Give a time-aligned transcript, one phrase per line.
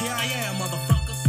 [0.00, 1.28] Here I am, motherfuckers.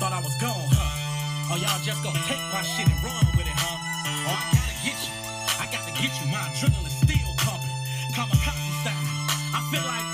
[0.00, 1.52] Thought I was gone, huh?
[1.52, 3.76] Oh, y'all just gonna take my shit and run with it, huh?
[4.24, 5.12] Oh, I gotta get you.
[5.60, 6.24] I gotta get you.
[6.32, 7.76] My adrenaline still pumping.
[8.16, 9.04] Kamikaze style.
[9.52, 10.08] I feel like,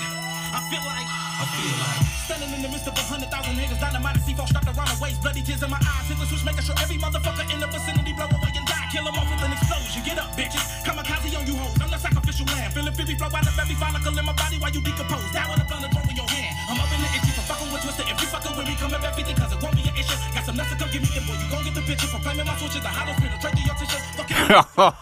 [0.51, 2.03] I feel like, I feel like.
[2.27, 4.99] Standing in the midst of a hundred thousand haters, dynamite and C4 strapped around the
[4.99, 6.03] waist, bloody tears in my eyes.
[6.11, 8.83] Hit the switch, making sure every motherfucker in the vicinity blow away and die.
[8.91, 10.03] Kill 'em off with an explosion.
[10.03, 10.59] Get up, bitches.
[10.83, 11.79] Kamikaze on you hoes.
[11.79, 12.67] I'm the sacrificial lamb.
[12.75, 15.31] Feeling fury flow out of every follicle in my body while you decompose.
[15.31, 15.62] Down
[19.33, 20.17] everything, cause it won't be an issue.
[20.33, 21.33] Got some nuts to come give me boy.
[21.33, 22.81] You gon' get the picture for claiming my switches.
[22.81, 23.75] The hollow spirit, trade to your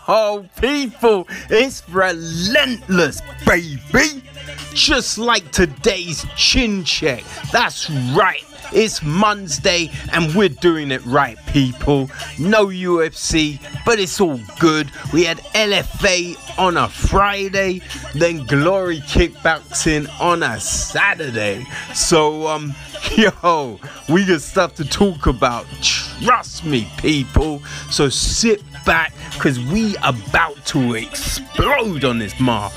[0.07, 4.23] Oh, people, it's relentless, baby.
[4.73, 7.23] Just like today's chin check.
[7.51, 8.45] That's right.
[8.73, 12.09] It's Monday and we're doing it right, people.
[12.39, 14.89] No UFC, but it's all good.
[15.11, 17.81] We had LFA on a Friday,
[18.15, 21.65] then Glory Kickboxing on a Saturday.
[21.93, 22.73] So, um,
[23.17, 25.65] yo, we got stuff to talk about.
[25.81, 27.61] Trust me, people.
[27.89, 32.71] So sit back, cause we about to explode on this mark.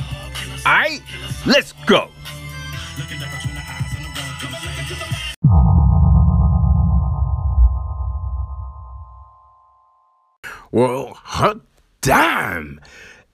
[0.66, 1.02] Alright,
[1.46, 2.10] let's go.
[10.70, 11.60] Well, hot
[12.00, 12.80] damn.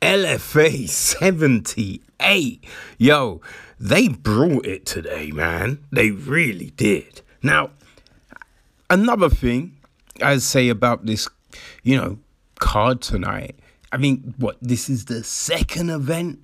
[0.02, 2.64] LFA 78.
[2.98, 3.40] Yo,
[3.78, 5.78] they brought it today, man.
[5.90, 7.22] They really did.
[7.42, 7.70] Now,
[8.90, 9.76] another thing
[10.22, 11.28] I'd say about this,
[11.82, 12.18] you know,
[12.58, 13.58] card tonight.
[13.92, 16.40] I mean, what this is the second event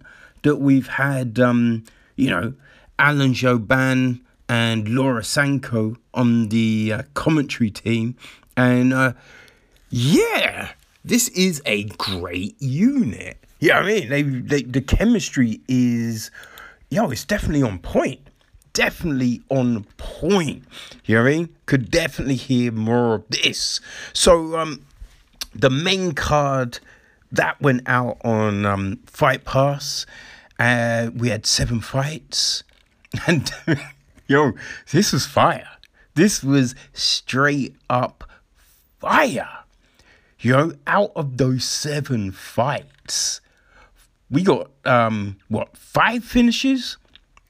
[0.47, 2.55] that we've had um, you know,
[2.99, 8.17] Alan Jouban and Laura Sanko on the uh, commentary team.
[8.57, 9.13] And uh,
[9.91, 10.71] yeah,
[11.05, 13.39] this is a great unit.
[13.59, 16.31] Yeah, I mean, they, they the chemistry is,
[16.91, 18.21] yo, it's definitely on point.
[18.73, 20.65] Definitely on point.
[21.07, 21.57] You know what I mean?
[21.65, 23.81] Could definitely hear more of this.
[24.13, 24.85] So, um,
[25.55, 26.79] the main card
[27.33, 30.07] that went out on um, Fight Pass.
[30.59, 32.65] Uh, we had seven fights,
[33.27, 33.53] and
[34.27, 34.53] yo,
[34.91, 35.69] this was fire.
[36.15, 38.25] This was straight up
[38.99, 39.49] fire.
[40.41, 43.41] Yo, out of those seven fights,
[44.31, 46.97] we got um what five finishes?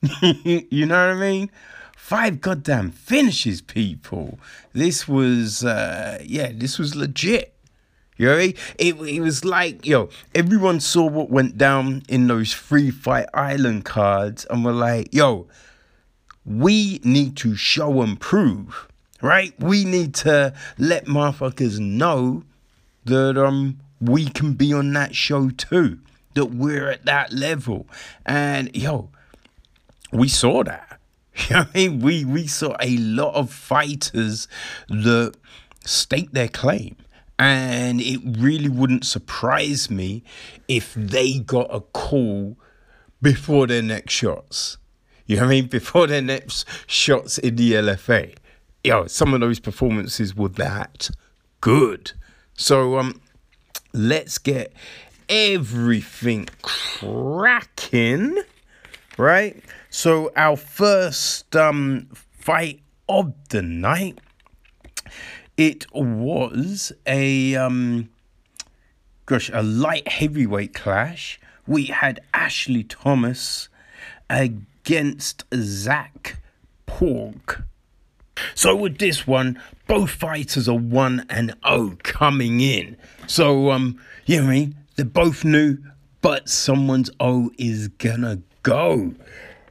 [0.22, 1.50] you know what I mean?
[1.96, 4.38] Five goddamn finishes, people.
[4.72, 7.55] This was uh yeah, this was legit.
[8.16, 12.90] You know, it, it was like, yo, everyone saw what went down in those free
[12.90, 15.48] fight island cards and were like, yo,
[16.44, 18.88] we need to show and prove,
[19.20, 19.52] right?
[19.60, 22.44] We need to let motherfuckers know
[23.04, 25.98] that um we can be on that show too,
[26.34, 27.86] that we're at that level.
[28.24, 29.10] And yo,
[30.12, 30.84] we saw that.
[31.50, 32.00] You know I mean?
[32.00, 34.48] We we saw a lot of fighters
[34.88, 35.34] that
[35.84, 36.96] state their claim.
[37.38, 40.22] And it really wouldn't surprise me
[40.68, 42.56] if they got a call
[43.20, 44.78] before their next shots.
[45.26, 45.66] You know what I mean?
[45.66, 48.36] Before their next shots in the LFA.
[48.84, 51.10] Yo, some of those performances were that
[51.60, 52.12] good.
[52.54, 53.20] So um
[53.92, 54.72] let's get
[55.28, 58.42] everything cracking.
[59.18, 59.62] Right?
[59.90, 62.08] So our first um
[62.38, 64.20] fight of the night
[65.56, 68.08] it was a um
[69.24, 71.40] gosh a light heavyweight clash.
[71.66, 73.68] We had ashley thomas
[74.30, 76.38] against zac
[76.86, 77.64] pauga
[78.54, 82.96] so with this one both fighters are 1 and 0 coming in.
[83.26, 84.76] So um you know what i mean?
[84.96, 85.78] They're both new
[86.20, 89.14] but someone's o is gonna go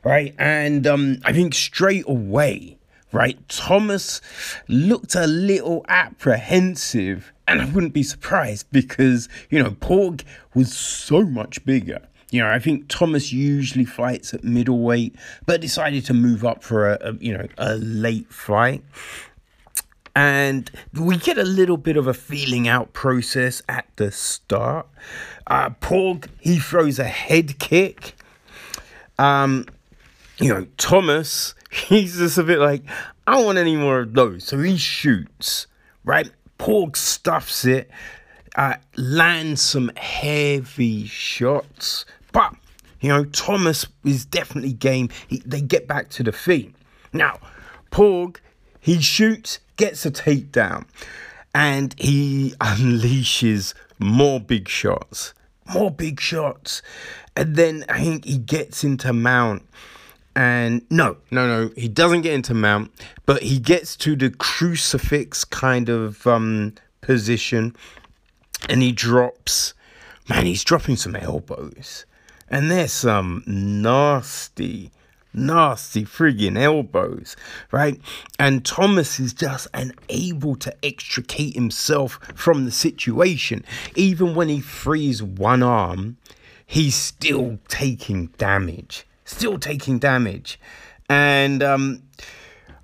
[0.03, 0.35] right?
[0.37, 2.74] And um i think straight away
[3.15, 3.39] right?
[3.47, 4.19] Thomas
[4.67, 11.23] looked a little apprehensive, and I wouldn't be surprised because, you know, Pauga was so
[11.23, 12.01] much bigger.
[12.31, 15.15] You know, I think Thomas usually fights at middleweight,
[15.45, 18.83] but decided to move up for a, a you know, a late fight.
[20.13, 24.87] And we get a little bit of a feeling out process at the start.
[25.47, 28.15] Uh, Pauga, he throws a head kick.
[29.17, 29.65] Um,
[30.37, 31.54] you know, Thomas,
[31.87, 32.83] he's just a bit like,
[33.27, 34.45] I don't want any more of those.
[34.45, 35.67] So he shoots,
[36.03, 36.31] right?
[36.57, 37.89] Pauga stuffs it,
[38.55, 42.05] uh, lands some heavy shots.
[42.31, 42.55] But,
[43.01, 45.09] you know, Thomas is definitely game.
[45.27, 46.73] He, they get back to the feet.
[47.11, 47.39] Now,
[47.91, 48.37] Pauga,
[48.79, 50.85] he shoots, gets a takedown,
[51.53, 55.33] and he unleashes more big shots.
[55.73, 56.81] More big shots.
[57.35, 59.67] And then I think he gets into mount
[60.35, 62.91] and no, no, no, he doesn't get into mount,
[63.25, 67.75] but he gets to the crucifix kind of um, position,
[68.67, 69.73] and he drops.
[70.27, 72.05] Man, he's dropping some elbows,
[72.49, 74.91] and there's some nasty,
[75.33, 77.37] nasty friggin' elbows,
[77.71, 78.01] right?
[78.37, 83.63] And Thomas is just unable to extricate himself from the situation.
[83.95, 86.17] Even when he frees one arm,
[86.65, 90.59] he's still taking damage still taking damage.
[91.09, 92.03] And um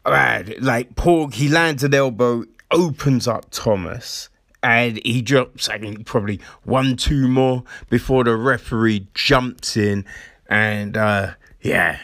[0.05, 4.29] like Pauga, he lands an elbow, opens up Thomas,
[4.63, 10.05] and he drops, I think, probably one, two more before the referee jumps in
[10.49, 11.99] and uh yeah,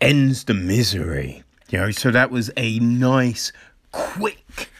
[0.00, 1.44] ends the misery.
[1.68, 3.52] You know, so that was a nice,
[3.92, 4.70] quick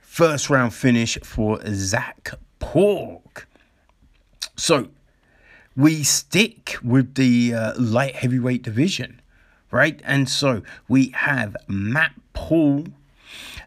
[0.00, 2.30] first round finish for Zac
[2.60, 3.44] Pauga.
[4.56, 4.88] So
[5.76, 9.20] we stick with the uh, light heavyweight division,
[9.70, 10.00] right?
[10.04, 12.86] And so we have Matt Paul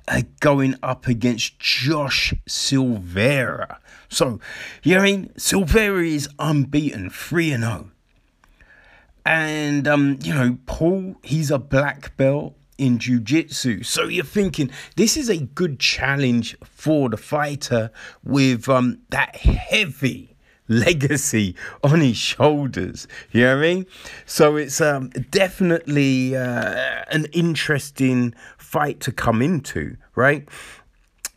[0.08, 3.80] uh, going up against Josh Silveira.
[4.10, 4.40] So,
[4.84, 5.34] you know I mean?
[5.38, 7.92] Silveira is unbeaten, 3 and 0.
[9.26, 15.16] And, um, you know, Paul, he's a black belt in jiu-jitsu so you're thinking this
[15.16, 17.92] is a good challenge for the fighter
[18.24, 20.33] with um that heavy
[20.68, 23.07] legacy on his shoulders.
[23.31, 23.86] You know what I mean?
[24.25, 30.48] So it's um, definitely uh, an interesting fight to come into, right?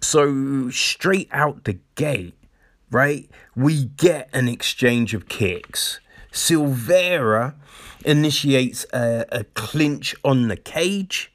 [0.01, 2.39] So straight out the gate,
[2.91, 6.01] right, we get an exchange of kicks.
[6.31, 7.55] Silveira
[8.05, 11.33] initiates a, a clinch on the cage,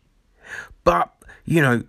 [0.84, 1.84] but you know,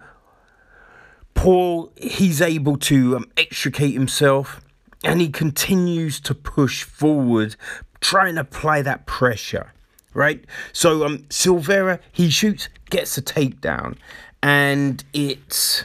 [1.35, 4.61] Paul he's able to um, extricate himself
[5.05, 7.57] and he continues to push forward,
[8.01, 9.73] trying to apply that pressure,
[10.15, 10.45] right?
[10.73, 13.97] So um, Silveira, he shoots, gets a takedown,
[14.43, 15.85] and it's,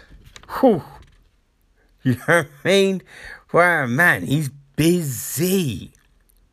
[0.60, 0.84] whew,
[2.04, 3.02] you know what I mean?
[3.54, 5.92] Wow, man, he's busy,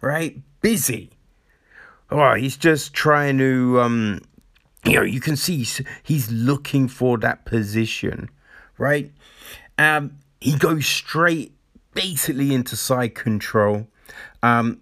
[0.00, 0.38] right?
[0.60, 1.10] Busy.
[2.10, 4.20] Oh, he's just trying to, um,
[4.84, 5.66] you know, you can see
[6.02, 8.30] he's looking for that position,
[8.78, 9.10] right?
[9.78, 11.53] Um, he goes straight
[11.94, 13.86] basically into side control.
[14.42, 14.80] Um,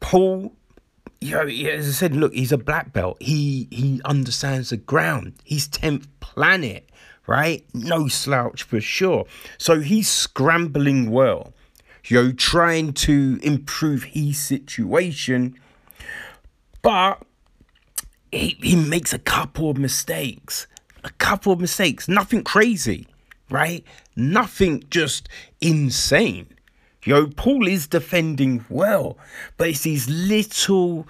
[0.00, 0.52] Paul,
[1.20, 3.16] you know, as I said, look, he's a black belt.
[3.20, 5.34] He he understands the ground.
[5.44, 6.90] He's tenth planet,
[7.26, 7.64] right?
[7.72, 9.26] No slouch for sure.
[9.58, 11.52] So he's scrambling well,
[12.06, 15.54] you know, trying to improve his situation,
[16.82, 17.22] but
[18.32, 20.66] he, he makes a couple of mistakes.
[21.04, 23.08] A couple of mistakes, nothing crazy
[23.52, 23.84] right?
[24.16, 25.28] Nothing just
[25.60, 26.48] insane.
[27.04, 29.18] Yo, Paul is defending well,
[29.56, 31.06] but it's these little,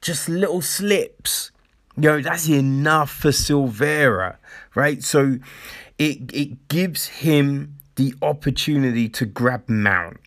[0.00, 1.50] just little slips.
[1.96, 4.38] Yo, that's enough for Silveira,
[4.74, 5.02] right?
[5.02, 5.38] So
[5.98, 10.18] it it gives him the opportunity to grab Mount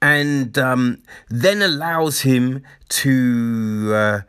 [0.00, 4.20] and um, then allows him to, uh,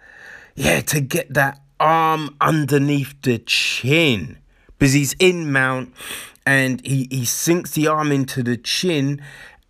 [0.55, 4.40] yeah, to get that arm underneath the chin
[4.81, 5.93] because he's in mount
[6.43, 9.21] and he, he sinks the arm into the chin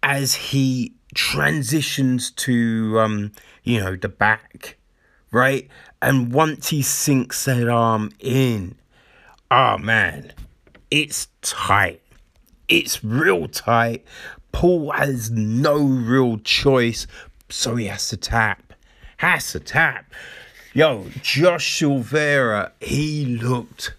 [0.01, 4.77] as he transitions to um you know the back
[5.31, 5.67] right?
[6.01, 8.75] And once he sinks that arm in
[9.51, 10.31] oh man
[10.89, 12.01] it's tight.
[12.69, 14.05] It's real tight.
[14.53, 17.05] Paul has no real choice
[17.49, 18.73] so he has to tap
[19.17, 20.05] has to tap.
[20.73, 23.93] Yo josh silveira he looked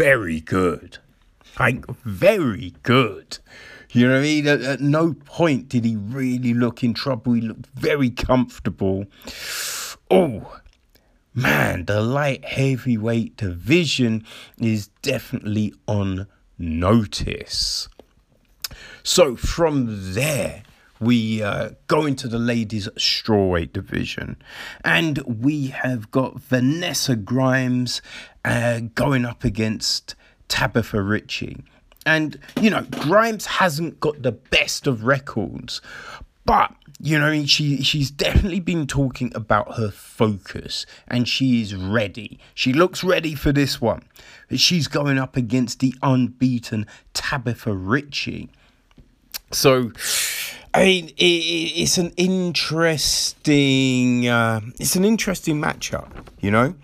[0.00, 0.96] very good.
[1.58, 3.38] Like, very good.
[3.90, 4.48] You know what I mean?
[4.48, 7.34] At, at, no point did he really look in trouble.
[7.34, 9.04] He looked very comfortable.
[10.10, 10.58] Oh,
[11.34, 14.24] man, the light heavyweight division
[14.58, 16.26] is definitely on
[16.56, 17.90] notice.
[19.02, 20.62] So from there,
[21.00, 24.36] we uh, go into the ladies' strawweight division,
[24.84, 28.02] and we have got Vanessa Grimes
[28.44, 30.14] uh, going up against
[30.48, 31.62] Tabatha Ricci.
[32.06, 35.80] And, you know, Grimes hasn't got the best of records,
[36.44, 42.38] but you know she she's definitely been talking about her focus and she is ready.
[42.54, 44.02] She looks ready for this one.
[44.54, 48.50] She's going up against the unbeaten tabatha ricci
[49.52, 49.92] so
[50.72, 56.08] I mean, it, it's an interesting, uh, it's an interesting matchup,
[56.40, 56.76] you know,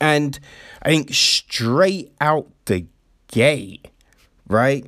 [0.00, 0.38] and
[0.82, 2.86] I think straight out the
[3.28, 3.86] gate,
[4.48, 4.84] right?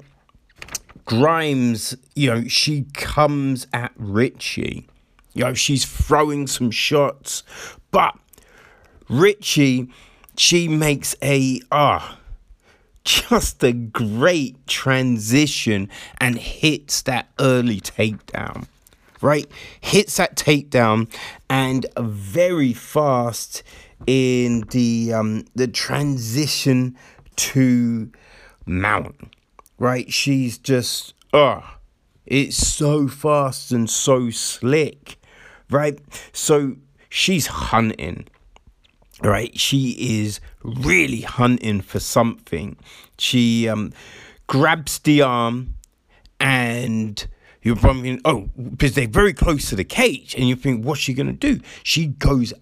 [1.04, 4.88] Grimes, you know, she comes at Ricci.
[5.34, 7.44] you know, she's throwing some shots,
[7.90, 8.18] but
[9.08, 9.88] Ricci,
[10.36, 12.18] she makes a ah.
[13.04, 18.66] just a great transition and hits that early takedown
[19.24, 19.50] right?
[19.80, 21.10] Hits that takedown
[21.48, 23.62] and very fast
[24.06, 26.96] in the um the transition
[27.36, 28.10] to
[28.66, 29.16] mount.
[29.78, 30.12] Right?
[30.12, 31.62] She's just oh
[32.26, 35.18] it's so fast and so slick.
[35.70, 35.98] Right?
[36.32, 36.76] So
[37.08, 38.26] she's hunting.
[39.22, 39.58] Right?
[39.58, 42.76] She is really hunting for something.
[43.18, 43.92] She um
[44.46, 45.74] grabs the arm
[46.40, 47.26] and
[47.62, 51.14] you're thinking, oh, because they're very close to the cage, and you think, what's she
[51.14, 51.60] gonna do?
[51.82, 52.52] She goes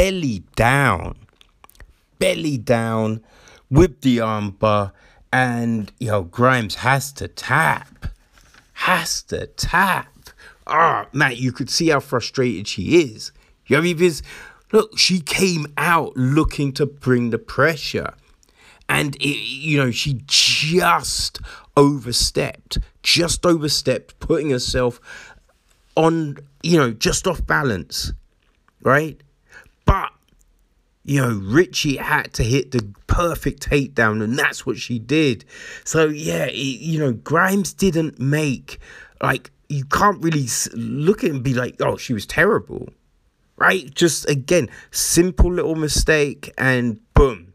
[0.00, 1.14] belly down,
[2.18, 3.22] belly down
[3.70, 4.92] with the armbar,
[5.30, 8.06] and you know Grimes has to tap,
[8.72, 10.30] has to tap.
[10.66, 13.30] Ah, oh, Matt, you could see how frustrated she is.
[13.66, 14.22] You know, because
[14.72, 18.14] look, she came out looking to bring the pressure
[18.88, 21.40] and it, you know she just
[21.76, 24.98] overstepped just overstepped putting herself
[25.94, 28.12] on you know just off balance
[28.82, 29.20] right
[29.84, 30.12] but
[31.04, 35.44] you know ricci had to hit the perfect takedown and that's what she did.
[35.84, 38.78] So yeah it, you know grimes didn't make
[39.22, 42.88] like you can't really look at and be like oh she was terrible
[43.56, 43.94] right?
[43.94, 47.50] Just again simple little mistake and boom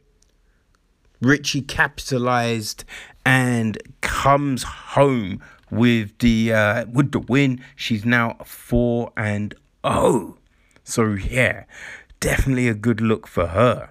[1.22, 2.86] Ricci capitalized
[3.26, 5.42] and comes home
[5.72, 7.62] with the uh, with the win.
[7.76, 10.38] She's now four and oh,
[10.84, 11.66] so yeah,
[12.20, 13.90] definitely a good look for her.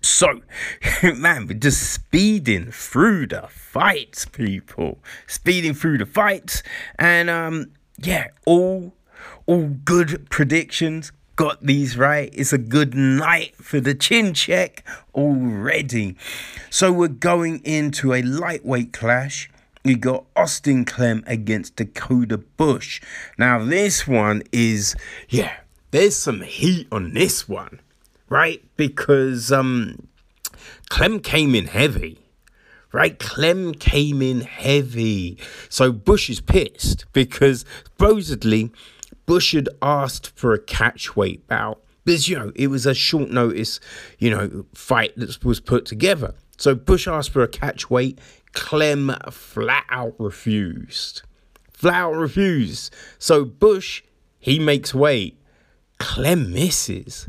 [0.00, 0.42] So,
[1.02, 6.62] man, we're just speeding through the fights, people, speeding through the fights,
[6.98, 8.92] and um, yeah, all
[9.46, 12.30] all good predictions got these right.
[12.32, 16.16] It's a good night for the chin check already.
[16.70, 19.50] So we're going into a lightweight clash.
[19.84, 23.02] We got Austin Clem against Dakota Bush.
[23.36, 24.96] Now this one is
[25.28, 25.56] yeah,
[25.94, 27.80] there's some heat on this one,
[28.28, 28.62] right?
[28.76, 30.08] Because um
[30.88, 32.18] Clem came in heavy.
[32.92, 35.38] Right, Clem came in heavy.
[35.68, 38.70] So Bush is pissed because supposedly
[39.26, 43.30] Bush had asked for a catch weight bout because you know it was a short
[43.30, 43.80] notice,
[44.18, 46.34] you know, fight that was put together.
[46.56, 48.20] So Bush asked for a catch weight.
[48.52, 51.22] Clem flat out refused.
[51.72, 52.94] Flat out refused.
[53.18, 54.02] So Bush
[54.38, 55.40] he makes weight.
[56.04, 57.28] Clem misses.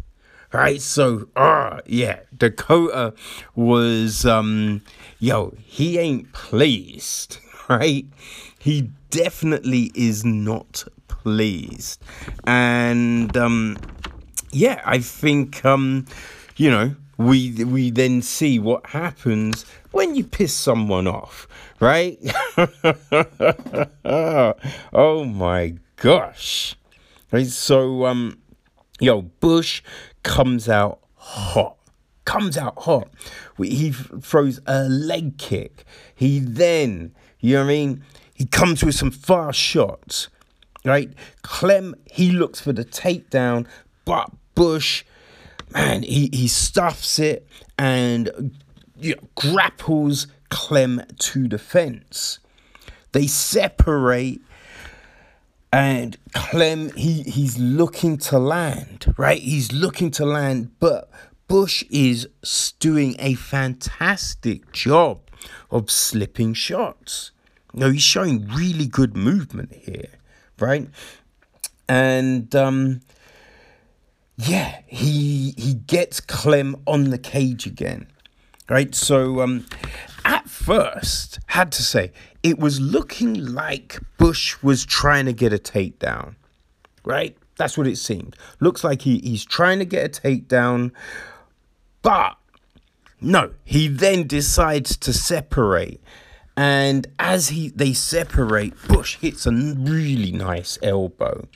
[0.51, 3.13] Right, so uh yeah, Dakota
[3.55, 4.81] was um
[5.19, 7.39] yo, he ain't pleased,
[7.69, 8.05] right?
[8.59, 12.03] He definitely is not pleased.
[12.45, 13.77] And um,
[14.51, 16.05] yeah, I think um,
[16.57, 21.47] you know we we then see what happens when you piss someone off,
[21.79, 22.19] right?
[24.93, 26.75] oh my gosh!
[27.31, 28.37] Right, so um,
[28.99, 29.81] yo, Bush
[30.23, 31.77] comes out hot
[32.25, 33.07] comes out hot.
[33.59, 35.85] He throws a leg kick.
[36.15, 38.03] He then, you know what I mean?
[38.33, 40.29] He comes with some fast shots
[40.85, 41.11] right?
[41.41, 43.67] Clem, he looks for the takedown,
[44.05, 45.03] but Bush,
[45.71, 47.45] man, he, he stuffs it
[47.77, 48.53] and
[48.99, 52.39] you know, grapples Clem to the fence.
[53.11, 54.41] They separate
[55.71, 59.41] and Clem he he's looking to land, right?
[59.41, 61.09] He's looking to land, but
[61.47, 62.27] Bush is
[62.79, 65.21] doing a fantastic job
[65.69, 67.31] of slipping shots.
[67.73, 70.09] You know, he's showing really good movement here
[70.59, 70.89] right?
[71.87, 73.01] And um,
[74.37, 78.07] yeah, he he gets Clem on the cage again,
[78.69, 78.93] right?
[78.95, 79.65] So um,
[80.25, 82.11] at first, had to say
[82.43, 86.35] it was looking like Bush was trying to get a takedown,
[87.05, 87.37] right?
[87.57, 88.35] That's what it seemed.
[88.59, 90.91] Looks like he, he's trying to get a takedown,
[92.01, 92.35] but
[93.21, 96.01] no, he then decides to separate
[96.57, 101.47] and as he they separate, Bush hits a really nice elbow.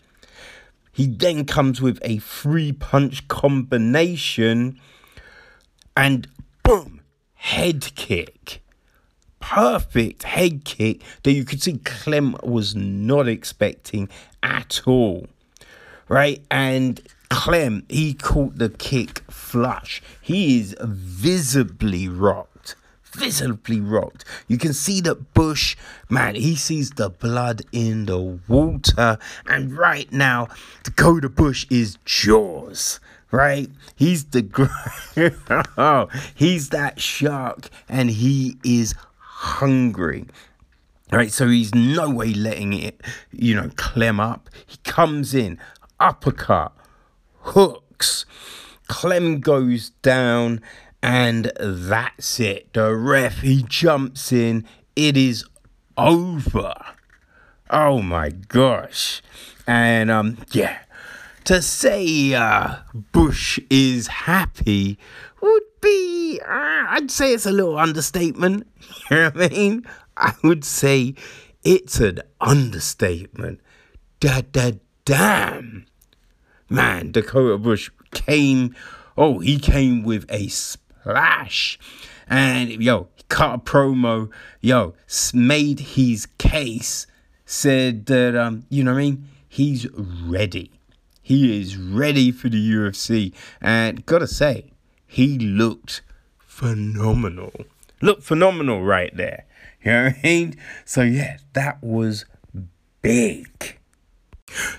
[0.91, 4.79] He then comes with a three punch combination
[5.95, 6.27] and
[6.63, 6.98] boom,
[7.39, 8.61] head kick.
[9.39, 14.09] Perfect head kick that you could see Clem was not expecting
[14.43, 15.27] at all.
[16.07, 16.43] Right?
[16.51, 20.01] And Clem, he caught the kick flush.
[20.21, 22.75] He is visibly rocked
[23.11, 24.23] visibly rocked.
[24.47, 25.75] You can see that Bush,
[26.09, 29.17] man, he sees the blood in the water.
[29.47, 30.47] And right now,
[30.83, 32.99] Dakota Bush is Jaws.
[33.31, 33.69] Right?
[33.95, 34.47] He's the
[35.77, 40.25] oh, he's that shark, and he is hungry.
[41.11, 44.47] Right, so he's no way letting it, you know, clem up.
[44.67, 45.57] He comes in,
[45.99, 46.71] uppercut,
[47.39, 48.25] hooks.
[48.87, 50.61] Clem goes down,
[51.01, 52.71] and that's it.
[52.73, 54.65] The ref he jumps in.
[54.95, 55.45] It is
[55.97, 56.73] over.
[57.69, 59.21] Oh my gosh.
[59.67, 60.79] And um yeah,
[61.45, 62.75] to say uh,
[63.11, 64.97] Bush is happy
[65.41, 68.67] would be, uh, I'd say it's a little understatement.
[69.09, 69.85] You know what I mean?
[70.17, 71.15] I would say
[71.63, 73.59] it's an understatement.
[74.19, 74.73] Da da
[75.05, 75.85] damn.
[76.69, 78.75] Man, Dakota Bush came,
[79.17, 81.79] oh, he came with a splash.
[82.27, 84.29] And yo, cut a promo,
[84.61, 84.93] yo,
[85.33, 87.07] made his case,
[87.45, 89.27] said that, um, you know what I mean?
[89.47, 90.78] He's ready.
[91.29, 93.35] He is ready for the UFC.
[93.61, 94.71] And gotta say,
[95.05, 96.01] he looked
[96.39, 97.53] phenomenal.
[98.01, 99.45] Looked phenomenal right there.
[99.83, 100.55] You know what I mean?
[100.85, 102.25] So yeah, that was
[103.03, 103.77] big.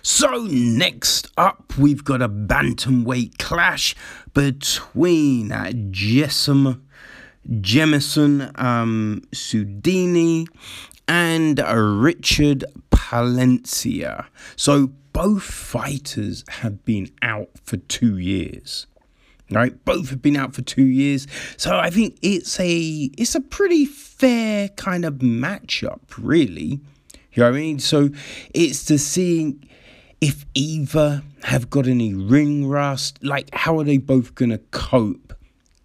[0.02, 3.94] So next up, we've got a bantamweight clash
[4.34, 6.80] between uh, Jessam
[7.48, 10.48] Jemison um, Sudini
[11.06, 14.26] and uh, Richard Palencia.
[14.56, 18.86] So both fighters have been out for two years.
[19.52, 21.26] Right, both have been out for two years,
[21.56, 26.78] so I think it's a it's a pretty fair kind of matchup, really.
[27.32, 27.80] You know what I mean?
[27.80, 28.10] So
[28.54, 29.68] it's to seeing
[30.20, 35.32] if either have got any ring rust, like how are they both gonna cope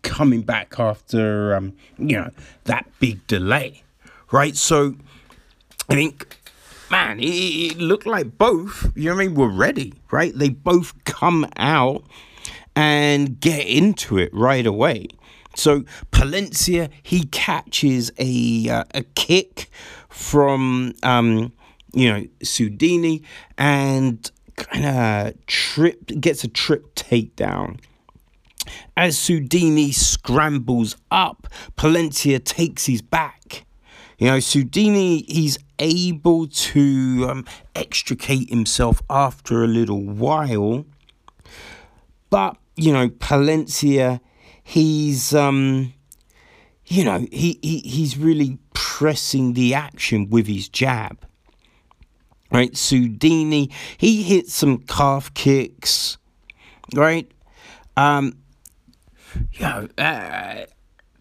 [0.04, 2.30] coming back after um, you know,
[2.66, 3.84] that big delay.
[4.32, 4.56] Right?
[4.56, 4.96] So
[5.90, 6.38] I think
[6.96, 10.34] man, it, it, looked like both, you know what I mean, were ready, right?
[10.34, 12.06] They both come out
[12.74, 15.08] and get into it right away.
[15.56, 19.70] So Palencia, he catches a uh, a kick
[20.10, 21.52] from um,
[21.94, 23.24] you know Sudini
[23.58, 27.80] and kind of trip gets a trip takedown.
[28.98, 33.65] As Sudini scrambles up, Palencia takes his back.
[34.18, 40.86] You know, Sudini, he's able to um, extricate himself after a little while.
[42.30, 44.22] But, you know, Palencia,
[44.64, 45.94] he's, um,
[46.86, 51.26] you know, he, he, he's really pressing the action with his jab.
[52.52, 56.18] Right, Sudini, he hits some calf kicks,
[56.94, 57.30] right?
[57.98, 58.38] Um,
[59.52, 60.66] you know, uh,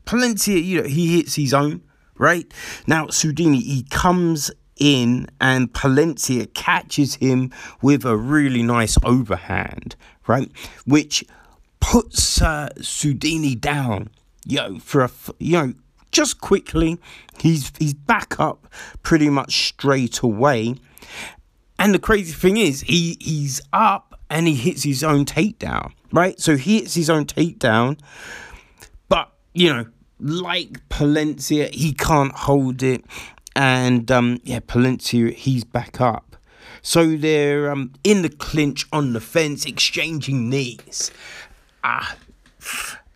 [0.04, 1.82] Palencia, you know, he hits his own
[2.18, 2.52] right?
[2.86, 9.96] Now, Sudini, he comes in and Palencia catches him with a really nice overhand,
[10.26, 10.50] right?
[10.84, 11.24] Which
[11.80, 14.10] puts uh, Sudini down,
[14.44, 15.74] yo, for a, you know,
[16.12, 16.98] just quickly.
[17.38, 18.68] He's, he's back up
[19.02, 20.76] pretty much straight away.
[21.78, 26.38] And the crazy thing is, he, he's up and he hits his own takedown, right?
[26.40, 27.98] So he hits his own takedown,
[29.08, 29.86] but, you know,
[30.18, 33.04] like Palencia, he can't hold it.
[33.56, 36.36] And um, yeah, Palencia, he's back up.
[36.82, 41.10] So they're um, in the clinch on the fence, exchanging knees.
[41.82, 42.16] Ah.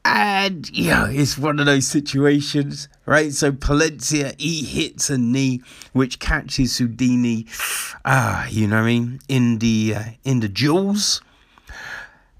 [0.05, 3.31] And yeah, it's one of those situations, right?
[3.33, 5.61] So Palencia, he hits a knee
[5.93, 7.47] which catches Sudini,
[8.07, 11.21] ah, you know what I mean, in the uh, in the jewels.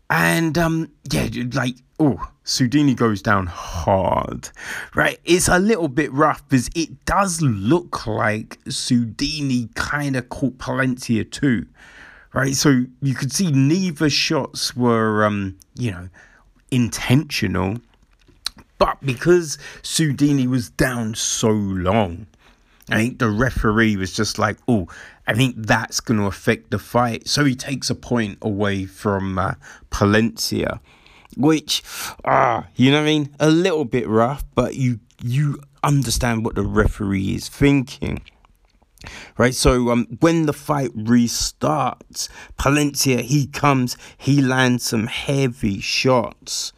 [0.09, 4.49] And um, yeah, like oh, Sudini goes down hard,
[4.95, 5.21] right?
[5.27, 11.31] It's a little bit rough because it does look like Sudini kind of caught Palencia
[11.31, 11.67] too,
[12.33, 12.55] right?
[12.55, 16.09] So you could see neither shots were, um, you know,
[16.71, 17.77] intentional,
[18.79, 22.27] but because Sudini was down so long,
[22.89, 24.89] I think the referee was just like, oh,
[25.27, 27.29] I think that's going to affect the fight.
[27.29, 29.53] So he takes a point away from uh,
[29.91, 30.81] Palencia
[31.37, 31.83] which,
[32.25, 33.35] ah, you know what I mean?
[33.41, 38.23] A little bit rough, but you you understand what the referee is thinking.
[39.37, 46.73] Right, so um, when the fight restarts, Palencia he comes, he lands some heavy shots,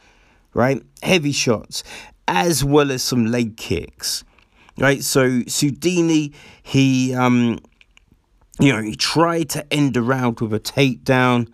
[0.53, 0.83] right?
[1.03, 1.83] Heavy shots,
[2.29, 4.23] as well as some leg kicks,
[4.79, 5.03] right?
[5.03, 7.59] So Sudini he um,
[8.61, 11.49] you know, he tried to end the round with a takedown,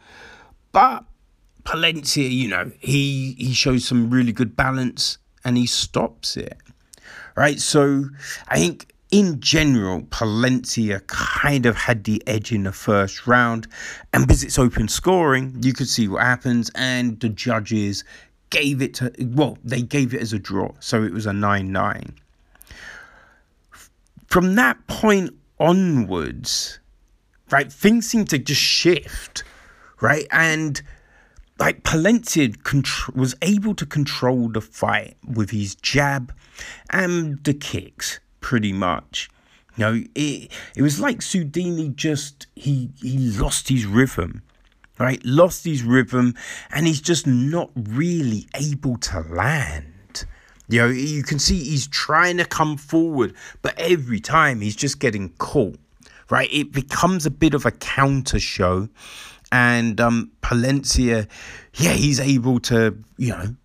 [0.72, 1.04] but
[1.66, 6.56] Palencia, you know, he he shows some really good balance and he stops it.
[7.36, 7.60] Right?
[7.60, 8.04] So
[8.48, 13.66] I think in general, Palencia kind of had the edge in the first round.
[14.12, 16.70] And because it's open scoring, you could see what happens.
[16.74, 18.04] And the judges
[18.50, 20.72] gave it to, well, they gave it as a draw.
[20.80, 22.14] So it was a 9 9.
[24.26, 26.80] From that point onwards,
[27.50, 29.44] right, things seem to just shift,
[30.00, 30.26] right?
[30.30, 30.82] And
[31.58, 36.34] like Palencia contr- was able to control the fight with his jab
[36.90, 39.28] and the kicks pretty much.
[39.76, 44.42] You know, it it was like Sudini just he he lost his rhythm,
[44.98, 45.20] right?
[45.24, 46.34] Lost his rhythm,
[46.70, 50.24] and he's just not really able to land.
[50.68, 54.98] You know, you can see he's trying to come forward, but every time he's just
[54.98, 55.78] getting caught.
[56.28, 58.88] Right, it becomes a bit of a counter show,
[59.52, 61.28] and um, Palencia,
[61.74, 63.56] yeah, he's able to you know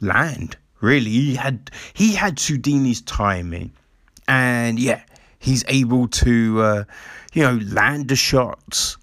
[0.00, 0.56] land.
[0.80, 3.72] Really, he had he had Sudini's timing
[4.28, 5.02] and yeah,
[5.38, 6.84] he's able to, uh,
[7.32, 8.96] you know, land the shots,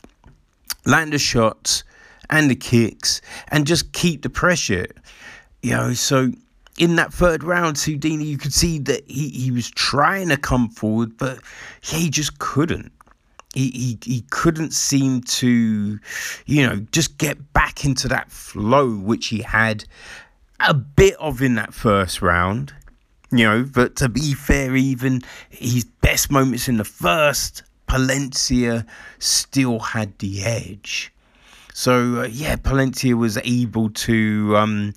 [0.86, 1.84] land the shots
[2.30, 4.88] and the kicks, and just keep the pressure.
[5.62, 6.32] You know, so
[6.78, 10.70] in that third round, Sudini, you could see that he, he was trying to come
[10.70, 11.40] forward, but
[11.84, 12.92] yeah, he just couldn't.
[13.54, 16.00] He, he, he couldn't seem to,
[16.46, 19.84] you know, just get back into that flow which he had
[20.60, 22.74] a bit of in that first round.
[23.32, 28.86] You know, but to be fair, even his best moments in the first, Palencia
[29.20, 31.12] still had the edge.
[31.74, 34.94] So uh, yeah, Palencia was able to, um,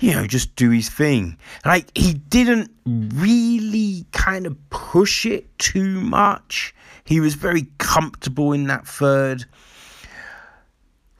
[0.00, 1.36] you know, just do his thing.
[1.64, 6.74] Like he didn't really kind of push it too much.
[7.04, 9.44] He was very comfortable in that third,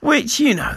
[0.01, 0.77] which you know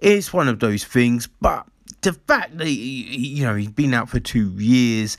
[0.00, 1.28] is one of those things.
[1.40, 1.66] But
[2.02, 5.16] the fact that you know he's been out for two years,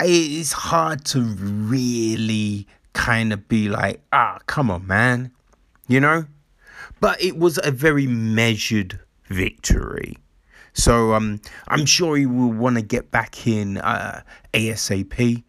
[0.00, 5.30] it's hard to really kind of be like, ah, come on, man,
[5.86, 6.24] you know.
[6.98, 10.16] But it was a very measured victory.
[10.76, 15.42] So um, I'm sure he will want to get back in uh, ASAP.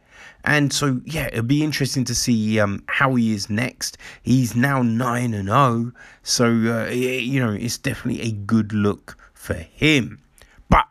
[0.46, 3.98] And so, yeah, it'll be interesting to see um, how he is next.
[4.24, 5.92] He's now 9 and 0.
[6.24, 10.22] So, uh, you know, it's definitely a good look for him
[10.70, 10.86] But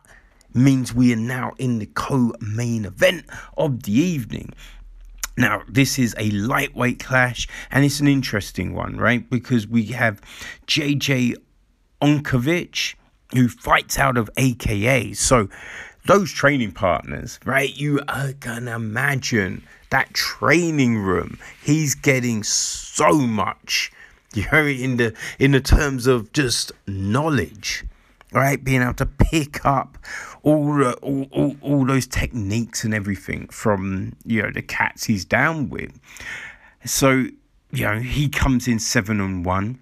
[0.53, 3.25] means we are now in the co main event
[3.57, 4.53] of the evening.
[5.37, 9.27] Now, this is a lightweight clash, and it's an interesting one, right?
[9.29, 10.21] Because we have
[10.67, 11.35] JJ
[12.01, 12.95] Okanovich,
[13.33, 15.13] who fights out of AKA.
[15.13, 15.49] So,
[16.05, 17.75] those training partners, right?
[17.75, 17.99] You
[18.39, 21.37] can imagine that training room.
[21.61, 23.91] He's getting so much,
[24.33, 27.83] you know, in the in the terms of just knowledge
[28.31, 28.63] right?
[28.63, 29.97] Being able to pick up
[30.43, 35.25] all, uh, all, all, all those techniques and everything from, you know, the cats he's
[35.25, 35.97] down with.
[36.85, 37.27] So,
[37.71, 39.79] you know, he comes in seven and one.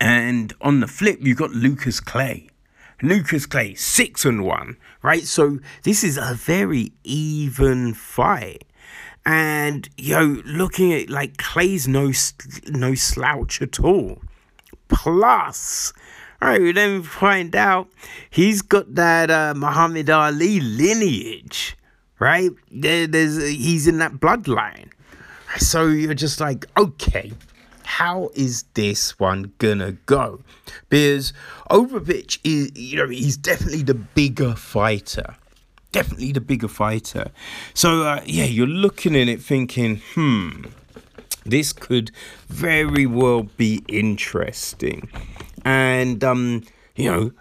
[0.00, 2.47] And on the flip, you've got Lucas Clay.
[3.02, 5.24] Lucas Clay, six and one, right?
[5.24, 8.64] So this is a very even fight.
[9.24, 12.12] And, know, looking at like Clay's no,
[12.66, 14.22] no slouch at all.
[14.88, 15.92] Plus,
[16.40, 17.88] all right, we then find out
[18.30, 21.76] he's got that uh, Muhammad Ali lineage,
[22.18, 22.50] right?
[22.70, 24.90] There, there's he's in that bloodline.
[25.58, 27.32] So you're just like, okay,
[27.88, 30.40] how is this one gonna go?
[30.90, 31.32] Because
[31.70, 35.36] Okanovich is, you know, he's definitely the bigger fighter.
[35.90, 37.30] Definitely the bigger fighter.
[37.72, 40.64] So, uh, yeah, you're looking at it thinking, hmm,
[41.46, 42.10] this could
[42.48, 45.08] very well be interesting.
[45.64, 47.32] And, um, you know,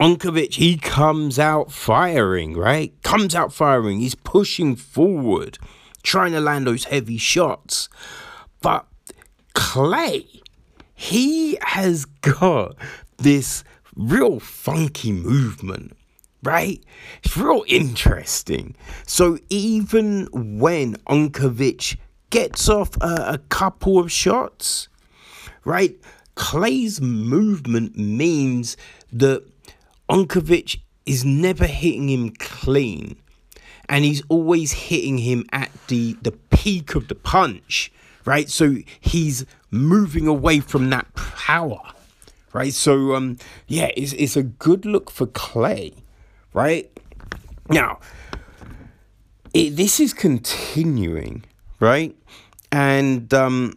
[0.00, 2.94] Okanovich, he comes out firing, right?
[3.02, 3.98] Comes out firing.
[3.98, 5.58] He's pushing forward,
[6.04, 7.88] trying to land those heavy shots.
[8.62, 8.86] But
[9.56, 10.26] Clay,
[10.94, 12.76] he has got
[13.16, 13.64] this
[13.96, 15.96] real funky movement,
[16.42, 16.84] right?
[17.24, 18.76] It's real interesting.
[19.06, 21.96] So even when Okanovich
[22.28, 24.88] gets off a, a couple of shots,
[25.64, 25.98] right?
[26.34, 28.76] Clay's movement means
[29.10, 29.42] that
[30.10, 33.16] Okanovich is never hitting him clean
[33.88, 37.90] and he's always hitting him at the the peak of the punch
[38.26, 41.80] right so he's moving away from that power
[42.52, 45.94] right so um yeah it's, it's a good look for clay
[46.52, 46.90] right
[47.70, 47.98] now
[49.54, 51.44] it, this is continuing
[51.80, 52.14] right
[52.70, 53.72] and um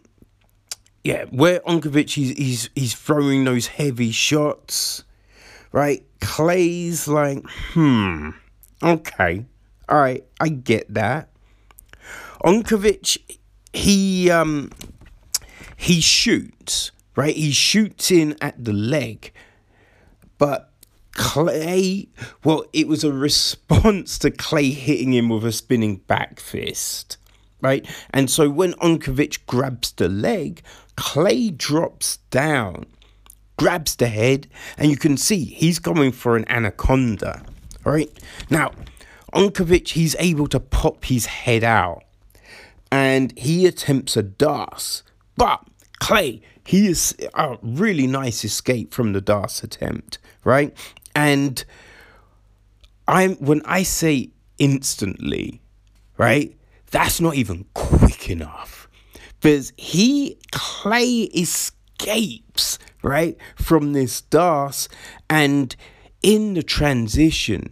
[1.02, 5.04] yeah, where Okanovich he's, he's he's throwing those heavy shots,
[5.72, 6.04] right?
[6.20, 8.30] Clay's like, hmm,
[8.82, 9.46] okay,
[9.88, 11.30] all right, I get that.
[12.44, 13.18] Okanovich,
[13.72, 14.70] he um,
[15.76, 17.36] he shoots right.
[17.36, 19.32] He shoots in at the leg,
[20.38, 20.70] but
[21.12, 22.08] Clay,
[22.44, 27.18] well, it was a response to Clay hitting him with a spinning back fist,
[27.60, 27.86] right?
[28.10, 30.62] And so when Okanovich grabs the leg,
[30.96, 32.86] Clay drops down,
[33.56, 37.42] grabs the head, and you can see he's going for an anaconda,
[37.84, 38.10] right?
[38.48, 38.72] Now,
[39.34, 42.04] Okanovich, he's able to pop his head out
[42.90, 45.02] and he attempts a D'Arce,
[45.36, 45.64] but
[46.00, 50.76] Clay, he is a really nice escape from the D'Arce attempt, right?
[51.14, 51.64] And
[53.06, 55.60] I'm when I say instantly,
[56.16, 56.56] right?
[56.90, 58.88] That's not even quick enough.
[59.40, 64.88] Because he Clay escapes, right, from this D'Arce
[65.28, 65.74] and
[66.22, 67.70] in the transition,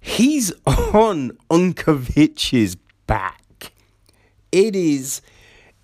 [0.00, 2.76] he's on Okanovich's
[3.06, 3.42] back.
[4.52, 5.22] It is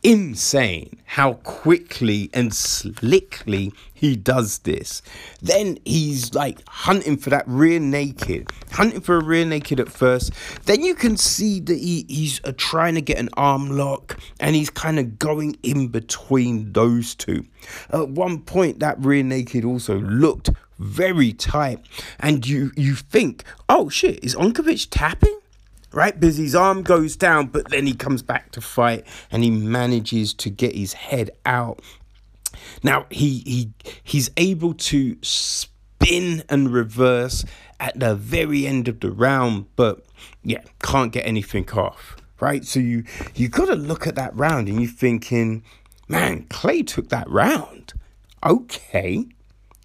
[0.02, 5.02] insane how quickly and slickly he does this.
[5.42, 10.32] Then he's like hunting for that rear naked, hunting for a rear naked at first.
[10.66, 14.54] Then you can see that he, he's uh, trying to get an arm lock and
[14.54, 17.44] he's kind of going in between those two.
[17.90, 21.80] At one point, that rear naked also looked very tight,
[22.20, 25.38] and you you think, oh shit, is Okanovich tapping?
[25.92, 26.14] Right?
[26.22, 30.50] His arm goes down, but then he comes back to fight and he manages to
[30.50, 31.80] get his head out.
[32.82, 33.70] Now he he
[34.02, 37.44] he's able to spin and reverse
[37.78, 40.04] at the very end of the round, but
[40.42, 42.16] yeah, can't get anything off.
[42.40, 42.64] Right?
[42.64, 45.62] So you you gotta look at that round and you're thinking,
[46.08, 47.94] man, Clay took that round.
[48.44, 49.26] Okay.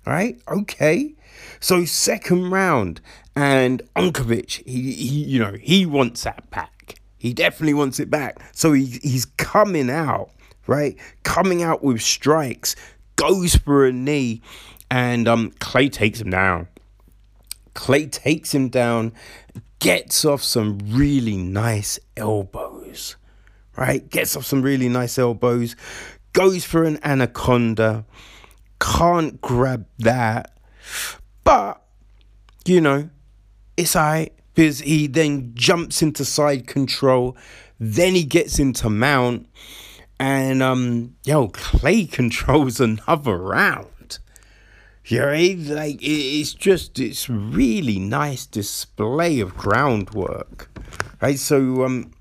[0.05, 0.39] Right?
[0.47, 1.13] Okay.
[1.59, 3.01] So second round,
[3.35, 6.95] and Okanovich, he, he you know, he wants that back.
[7.17, 8.41] He definitely wants it back.
[8.51, 10.31] So he, he's coming out,
[10.67, 10.97] right?
[11.23, 12.75] Coming out with strikes,
[13.15, 14.41] goes for a knee,
[14.89, 16.67] and um Clay takes him down.
[17.73, 19.13] Clay takes him down,
[19.79, 23.15] gets off some really nice elbows,
[23.77, 24.07] right?
[24.09, 25.75] Gets off some really nice elbows,
[26.33, 28.05] goes for an anaconda,
[28.79, 30.57] can't grab that,
[31.43, 31.81] but
[32.65, 33.09] you know,
[33.77, 37.37] it's alright because he then jumps into side control,
[37.79, 39.47] then he gets into mount,
[40.19, 43.87] and um, yo, Clay controls another round.
[45.05, 50.69] You know, like it's just it's really nice display of groundwork,
[51.21, 51.39] right?
[51.39, 52.11] So um,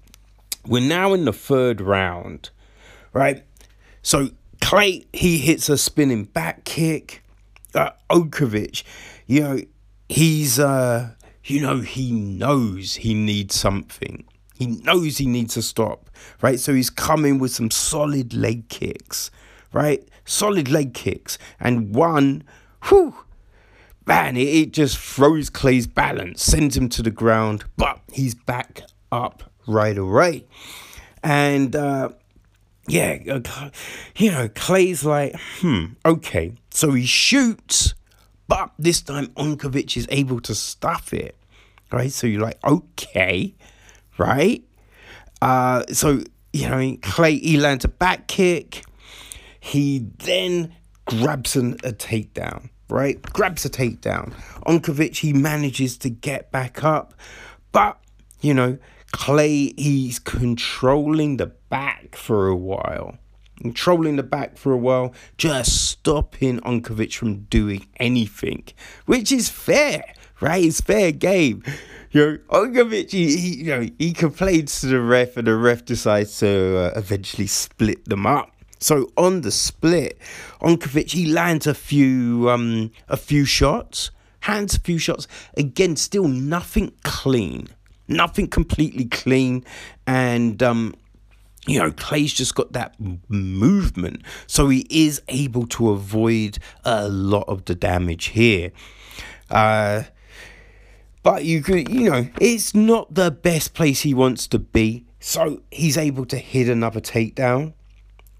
[0.66, 2.50] we're now in the third round,
[3.12, 3.44] right?
[4.02, 4.30] So
[4.62, 7.22] Clay he hits a spinning back kick.
[7.74, 8.82] Uh, Okanovich,
[9.26, 9.60] you know,
[10.08, 11.10] he's uh
[11.50, 14.24] you know, he knows he needs something.
[14.54, 16.10] He knows he needs to stop,
[16.42, 16.60] right?
[16.60, 19.30] So he's coming with some solid leg kicks,
[19.72, 20.06] right?
[20.24, 21.38] Solid leg kicks.
[21.58, 22.44] And one,
[22.84, 23.16] whew,
[24.06, 28.82] man, it, it just throws Clay's balance, sends him to the ground, but he's back
[29.10, 30.44] up right away.
[31.22, 32.10] And, uh,
[32.86, 33.70] yeah, uh,
[34.16, 36.52] you know, Clay's like, hmm, okay.
[36.70, 37.94] So he shoots
[38.50, 41.36] but this time, Okanovich is able to stuff it.
[41.92, 42.12] Right?
[42.12, 43.54] So you're like, okay,
[44.18, 44.62] right?
[45.42, 46.22] Uh, so,
[46.52, 48.84] you know, Clay, he lands a back kick.
[49.58, 50.74] He then
[51.06, 53.20] grabs an, a takedown, right?
[53.22, 54.32] Grabs a takedown.
[54.66, 57.14] Okanovich, he manages to get back up.
[57.72, 57.98] But,
[58.40, 58.78] you know,
[59.12, 63.18] Clay, he's controlling the back for a while
[63.60, 68.64] controlling the back for a while, just stopping Okanovich from doing anything,
[69.06, 70.02] which is fair,
[70.40, 70.64] right?
[70.64, 71.62] It's fair game.
[72.10, 75.84] You know, Okanovich, he, he, you know, he complains to the ref, and the ref
[75.84, 78.50] decides to uh, eventually split them up.
[78.80, 80.18] So on the split,
[80.60, 85.28] Okanovich he lands a few um a few shots, hands a few shots.
[85.56, 87.68] Again, still nothing clean,
[88.08, 89.64] nothing completely clean,
[90.06, 90.94] and um
[91.66, 92.94] you know, Clay's just got that
[93.28, 98.72] movement, so he is able to avoid a lot of the damage here.
[99.50, 100.04] Uh,
[101.22, 105.62] but you could, you know, it's not the best place he wants to be, so
[105.70, 107.74] he's able to hit another takedown,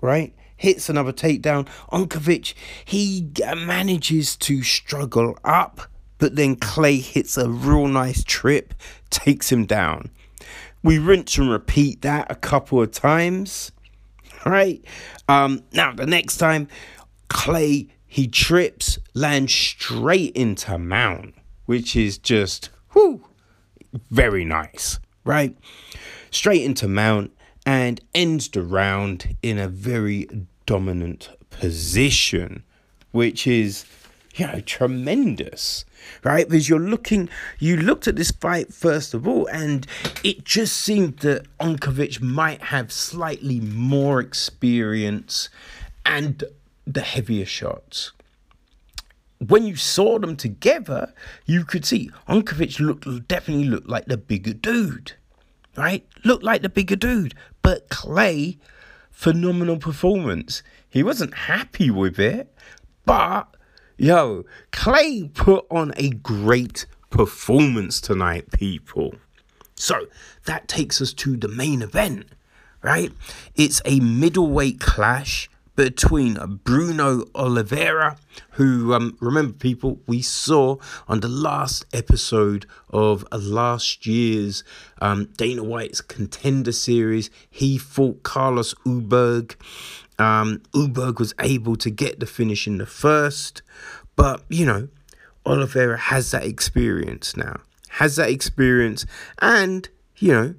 [0.01, 0.35] right?
[0.57, 1.69] Hits another takedown.
[1.93, 5.83] Okanovich, he manages to struggle up,
[6.19, 8.75] but then Clay hits a real nice trip,
[9.11, 10.11] takes him down.
[10.83, 13.73] We rinse and repeat that a couple of times.
[14.47, 14.83] Right?
[15.29, 16.69] Um, now, the next time,
[17.29, 21.35] Clay, he trips, lands straight into Mount,
[21.71, 23.25] which is just, whoo,
[24.11, 24.99] very nice.
[25.25, 25.57] right?
[26.33, 27.31] Straight into mount
[27.65, 30.29] and ends the round in a very
[30.67, 32.65] dominant position,
[33.13, 33.85] which is,
[34.35, 35.85] you know, tremendous,
[36.25, 36.49] right?
[36.49, 37.29] Because you're looking,
[37.61, 39.87] you looked at this fight first of all, and
[40.25, 45.49] it just seemed that Okanovich might have slightly more experience
[46.05, 46.43] and
[46.85, 48.11] the heavier shots.
[49.47, 51.15] When you saw them together,
[51.47, 55.13] you could see Unkovic looked definitely looked like the bigger dude,
[55.77, 56.07] right?
[56.25, 58.59] Looked like the bigger dude, but Clay,
[59.11, 60.63] phenomenal performance.
[60.89, 62.55] He wasn't happy with it,
[63.07, 63.57] but
[63.97, 69.15] yo, Clay put on a great performance tonight, people.
[69.75, 70.07] So
[70.45, 72.27] that takes us to the main event,
[72.83, 73.13] right?
[73.55, 75.50] It's a middleweight clash
[75.81, 78.19] between Bruno Oliveira,
[78.51, 80.77] who, um, remember, people, we saw
[81.09, 84.63] on the last episode of last year's
[85.01, 87.31] um, Dana White's Contender Series.
[87.49, 89.55] He fought Carlos Ulberg.
[90.19, 93.63] Um, Ulberg was able to get the finish in the first,
[94.17, 94.89] but you know,
[95.47, 97.57] Oliveira has that experience now,
[97.93, 99.07] has that experience,
[99.41, 100.55] and you know,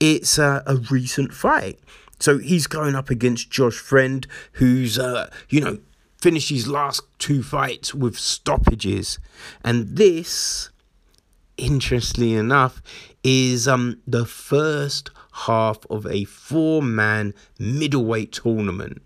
[0.00, 1.78] it's a, a recent fight.
[2.24, 5.80] So he's going up against Josh Fremd, who's, uh, you know,
[6.16, 9.18] finished his last two fights with stoppages.
[9.62, 10.70] And this,
[11.58, 12.80] interestingly enough,
[13.22, 15.10] is um, the first
[15.44, 19.02] half of a four man middleweight tournament.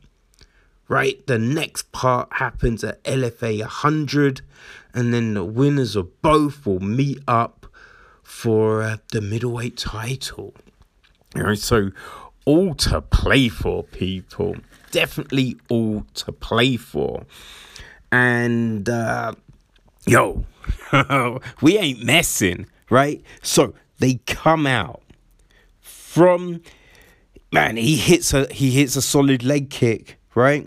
[0.86, 1.26] Right?
[1.26, 4.42] The next part happens at LFA 100,
[4.94, 7.66] and then the winners of both will meet up
[8.22, 10.54] for uh, the middleweight title.
[11.34, 11.90] Right, so
[12.48, 14.56] all to play for, people.
[14.90, 17.26] Definitely all to play for.
[18.10, 19.34] And, uh,
[20.06, 20.46] yo,
[21.60, 23.22] we ain't messing, right?
[23.42, 25.02] So they come out
[25.82, 26.62] from,
[27.52, 30.66] man, he hits a, he hits a solid leg kick, right?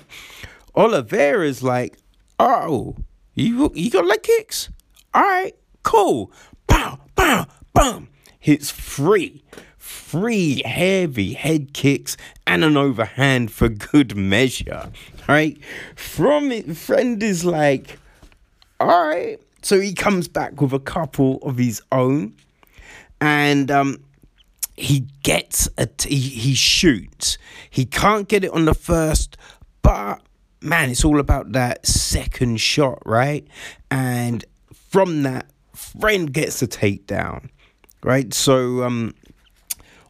[0.76, 1.98] Oliveira's like,
[2.38, 2.96] oh,
[3.34, 4.70] you, you got leg kicks?
[5.16, 6.32] All right, cool.
[6.68, 8.10] Bow, bow, boom.
[8.40, 9.44] Hits free
[9.82, 12.16] three heavy head kicks
[12.46, 14.92] and an overhand for good measure.
[15.28, 15.58] Right?
[15.96, 17.98] From it, Fremd is like,
[18.80, 19.40] all right.
[19.64, 22.36] So he comes back with a couple of his own,
[23.20, 24.04] and um,
[24.76, 27.38] he gets a t- he, he shoots.
[27.70, 29.38] He can't get it on the first,
[29.82, 30.22] but
[30.62, 33.48] man, it's all about that second shot, right?
[33.90, 37.50] And from that, Fremd gets a takedown,
[38.04, 38.34] right?
[38.34, 39.14] So um,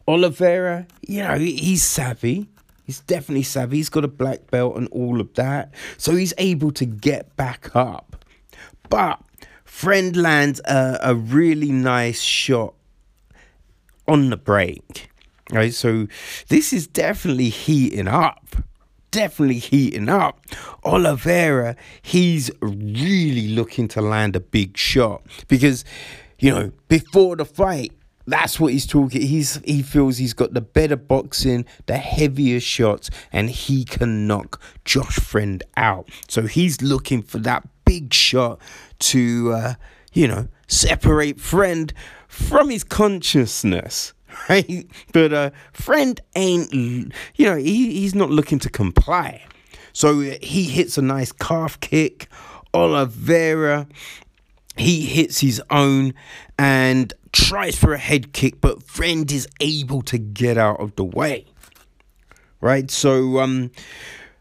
[0.08, 2.48] Oliveira, you know, he's savvy.
[2.84, 3.76] He's definitely savvy.
[3.76, 5.72] He's got a black belt and all of that.
[5.96, 8.24] So he's able to get back up.
[8.88, 9.20] But
[9.64, 12.74] Fremd lands a, a really nice shot
[14.08, 15.10] on the break.
[15.50, 15.72] Right?
[15.72, 16.08] So
[16.48, 18.56] this is definitely heating up.
[19.10, 20.44] Definitely heating up.
[20.84, 25.84] Oliveira, he's really looking to land a big shot because,
[26.38, 27.92] you know, before the fight,
[28.26, 29.22] that's what he's talking.
[29.22, 34.60] He's he feels he's got the better boxing, the heavier shots, and he can knock
[34.84, 36.08] Josh Fremd out.
[36.28, 38.60] So he's looking for that big shot
[39.00, 39.74] to, uh,
[40.12, 41.92] you know, separate Fremd
[42.28, 44.12] from his consciousness.
[44.48, 47.10] Right, but uh, Fremd ain't, you
[47.44, 49.44] know, he, he's not looking to comply.
[49.92, 52.28] So he hits a nice calf kick.
[52.74, 53.86] Oliveira,
[54.76, 56.14] he hits his own,
[56.58, 61.04] and tries for a head kick, but Fremd is able to get out of the
[61.04, 61.46] way.
[62.60, 62.90] Right?
[62.90, 63.70] So, um,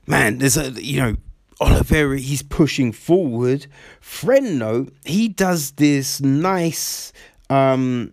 [0.06, 1.16] man, there's a, you know,
[1.60, 3.68] Oliveira, he's pushing forward.
[4.02, 7.14] Fremd, though, he does this nice,
[7.50, 8.12] um,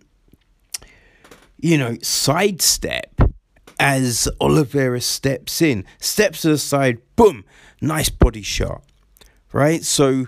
[1.59, 3.20] you know, sidestep
[3.81, 7.44] as Oliveira steps in, steps to the side, boom,
[7.81, 8.85] nice body shot.
[9.52, 9.83] Right?
[9.85, 10.26] So,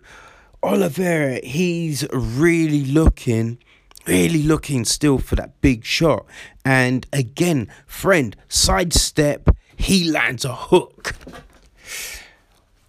[0.62, 3.58] Oliveira, he's really looking
[4.06, 6.26] really looking still for that big shot.
[6.64, 11.14] And again, Fremd, sidestep, he lands a hook.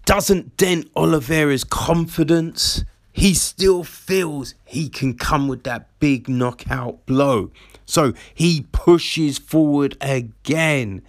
[0.06, 2.84] Doesn't dent Oliveira's confidence.
[3.14, 7.52] He still feels he can come with that big knockout blow.
[7.86, 11.02] So he pushes forward again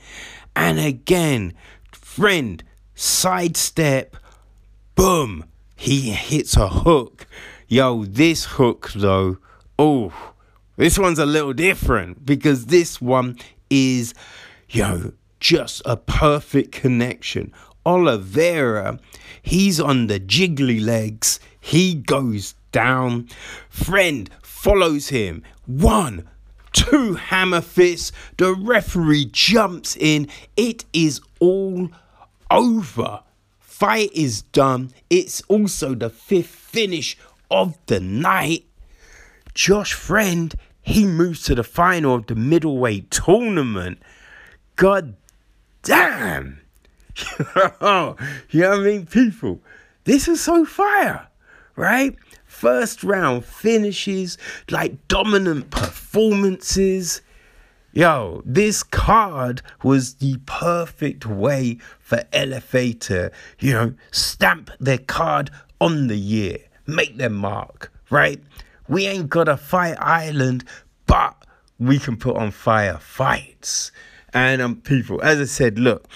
[0.54, 1.54] and again.
[1.92, 2.62] Fremd,
[2.94, 4.16] sidestep,
[4.94, 5.44] boom,
[5.82, 7.26] he hits a hook.
[7.68, 9.38] Yo, this hook though
[9.78, 10.12] oh,
[10.76, 13.36] this one's a little different because this one
[13.68, 14.14] is,
[14.68, 17.52] yo, just a perfect connection.
[17.84, 19.00] Oliveira,
[19.42, 21.40] he's on the jiggly legs.
[21.60, 23.28] He goes down.
[23.72, 25.42] Fremd follows him.
[25.66, 26.28] One,
[26.72, 28.12] two hammer fists.
[28.36, 30.28] The referee jumps in.
[30.56, 31.90] It is all
[32.52, 33.22] over.
[33.72, 34.92] Fight is done.
[35.08, 37.16] It's also the fifth finish
[37.50, 38.66] of the night.
[39.54, 43.98] Josh Fremd, he moves to the final of the middleweight tournament.
[44.76, 45.16] God
[45.82, 46.60] damn.
[47.40, 48.14] you know
[48.50, 49.06] what I mean?
[49.06, 49.62] People,
[50.04, 51.26] this is so fire,
[51.74, 52.14] right?
[52.44, 54.36] First round finishes,
[54.70, 57.22] like dominant performances.
[57.94, 65.50] Yo, this card was the perfect way for LFA to, you know, stamp their card
[65.78, 68.40] on the year, make their mark, right?
[68.88, 70.64] We ain't got a fight island,
[71.04, 71.36] but
[71.78, 73.92] we can put on fire fights.
[74.32, 76.08] And um, people, as I said, look,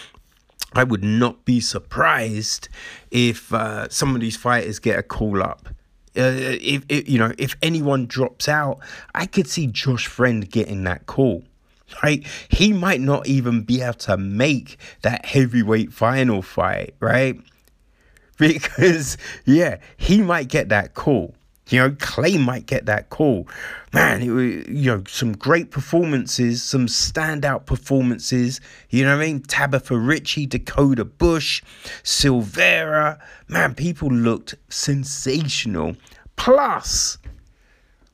[0.72, 2.70] I would not be surprised
[3.10, 5.68] if uh, some of these fighters get a call up.
[6.16, 8.78] Uh, if, if you know, if anyone drops out,
[9.14, 11.44] I could see Josh Fremd getting that call.
[12.02, 17.38] Right, he might not even be able to make that heavyweight final fight, right?
[18.38, 19.16] Because
[19.46, 21.34] yeah, he might get that call.
[21.68, 23.48] You know, Clay might get that call.
[23.92, 28.60] Man, it was, you know, some great performances, some standout performances.
[28.88, 29.40] You know what I mean?
[29.40, 31.62] Tabatha Ricci, Dakota Bush,
[32.04, 33.18] Silveira.
[33.48, 35.96] Man, people looked sensational.
[36.36, 37.18] Plus,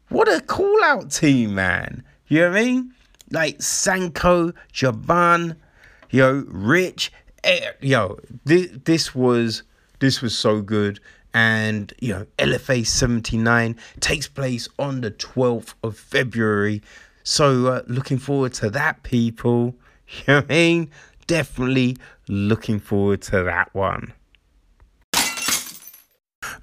[0.09, 2.05] what a call out team, man.
[2.29, 2.95] You know what I mean?
[3.33, 5.57] Like Sanko, Jouban,
[6.11, 7.13] yo, Rich.
[7.43, 9.63] Eh, yo, this, this was
[9.99, 11.01] this was so good.
[11.35, 16.83] And you know LFA 79 takes place on the 12th of February.
[17.25, 19.75] So uh, looking forward to that people.
[20.27, 20.91] You know I mean?
[21.27, 21.97] Definitely
[22.29, 24.13] looking forward to that one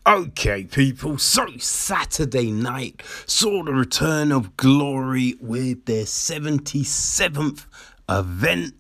[0.10, 7.68] Okay, people, so Saturday night saw the return of Glory with their 77th
[8.10, 8.74] event.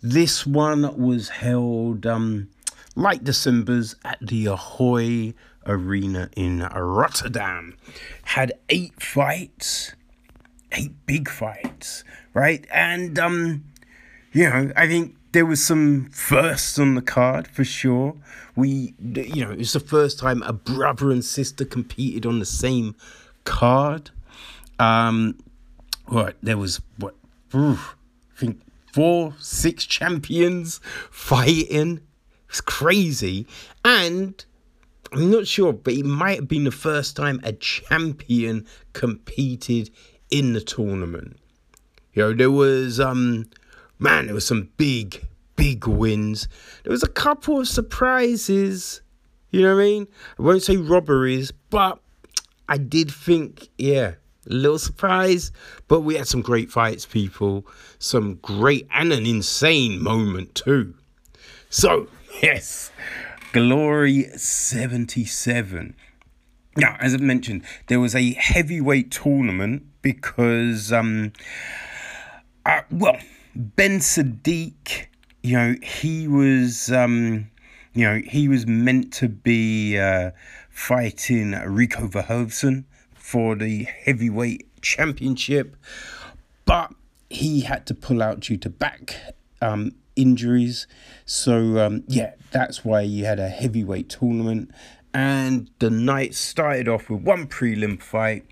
[0.00, 2.50] This one was held um,
[2.94, 5.34] like December's at the Ahoy
[5.66, 7.76] Arena in Rotterdam.
[8.22, 9.92] Had eight fights,
[10.70, 12.64] eight big fights, right?
[12.72, 13.64] And um,
[14.32, 18.16] you know, I think there was some firsts on the card for sure.
[18.54, 22.96] We, you know, it's the first time a brother and sister competed on the same
[23.44, 24.10] card.
[24.78, 25.38] Um,
[26.06, 27.16] what there was what,
[27.54, 27.96] oof,
[28.34, 28.62] I think
[28.94, 30.80] four, six champions
[31.10, 32.00] fighting
[32.48, 33.46] it's crazy.
[33.84, 34.42] And
[35.12, 39.90] I'm not sure, but it might have been the first time a champion competed
[40.30, 41.36] in the tournament.
[42.14, 43.50] You know, there was um
[43.98, 45.26] man, there was some big,
[45.56, 46.48] big wins.
[46.84, 49.00] There was a couple of surprises.
[49.50, 50.08] You know what I mean?
[50.38, 51.98] I won't say robberies, but
[52.68, 54.14] I did think, yeah,
[54.48, 55.52] a little surprise.
[55.88, 57.66] But we had some great fights, people.
[57.98, 60.94] Some great and an insane moment too.
[61.70, 62.08] So
[62.42, 62.90] Yes,
[63.52, 65.96] Glory 77.
[66.76, 71.32] Now, as I mentioned, there was a heavyweight tournament because, um,
[72.66, 73.16] uh, well,
[73.58, 75.06] Ben Saddik,
[75.42, 77.50] you know, he was, um,
[77.94, 80.32] you know, he was meant to be uh,
[80.68, 82.84] fighting Rico Verhoeven
[83.14, 85.74] for the heavyweight championship,
[86.66, 86.92] but
[87.30, 89.16] he had to pull out due to back
[89.62, 90.86] um, injuries.
[91.24, 94.70] So, um, yeah, that's why you had a heavyweight tournament.
[95.14, 98.44] And the night started off with one prelim fight,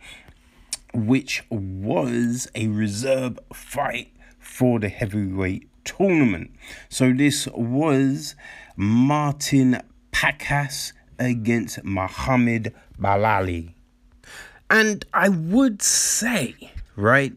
[0.95, 4.14] which was a reserve fight
[4.45, 6.51] for the heavyweight tournament.
[6.89, 8.35] So, this was
[8.77, 9.81] Martin
[10.13, 13.75] Pacas against Muhammad Balali.
[14.71, 16.55] And I would say,
[16.97, 17.33] right,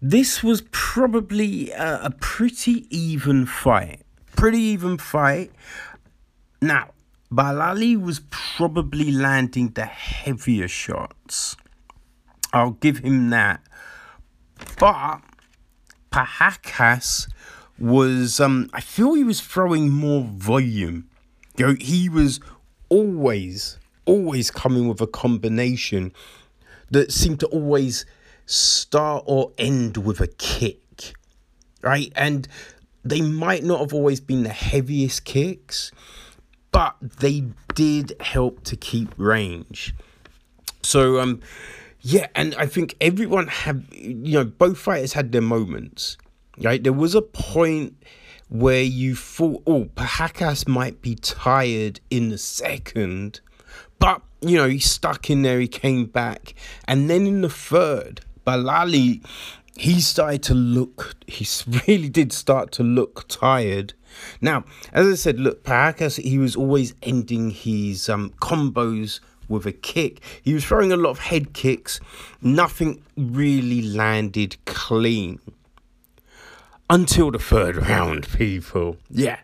[0.00, 4.02] this was probably a, a pretty even fight.
[4.36, 5.50] Pretty even fight.
[6.60, 6.90] Now,
[7.32, 11.56] Balali was probably landing the heavier shots.
[12.52, 13.60] I'll give him that.
[14.78, 15.20] But
[16.26, 17.28] Pacas
[17.78, 21.08] was um I feel he was throwing more volume.
[21.56, 22.40] You know, he was
[22.88, 26.12] always, always coming with a combination
[26.90, 28.06] that seemed to always
[28.46, 31.14] start or end with a kick,
[31.82, 32.12] right?
[32.14, 32.48] And
[33.04, 35.92] they might not have always been the heaviest kicks,
[36.72, 37.44] but they
[37.74, 39.94] did help to keep range.
[40.82, 41.40] So, um,
[42.00, 46.16] yeah, and I think everyone had, you know, both fighters had their moments,
[46.58, 46.82] right?
[46.82, 47.96] There was a point
[48.48, 53.40] where you thought, oh, Pacas might be tired in the second,
[53.98, 56.54] but, you know, he stuck in there, he came back.
[56.86, 59.24] And then in the third, Balali,
[59.76, 61.46] he started to look, he
[61.88, 63.94] really did start to look tired.
[64.40, 69.72] Now, as I said, look, Pacas, he was always ending his um, combos with a
[69.72, 70.20] kick.
[70.42, 72.00] He was throwing a lot of head kicks,
[72.40, 75.40] nothing really landed clean.
[76.90, 78.96] Until the third round, people.
[79.10, 79.40] Yeah,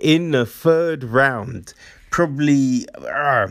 [0.00, 1.72] in the third round,
[2.10, 3.48] probably uh,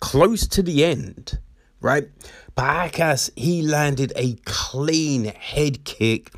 [0.00, 1.38] close to the end,
[1.80, 2.08] right?
[2.56, 6.32] Pacas, he landed a clean head kick,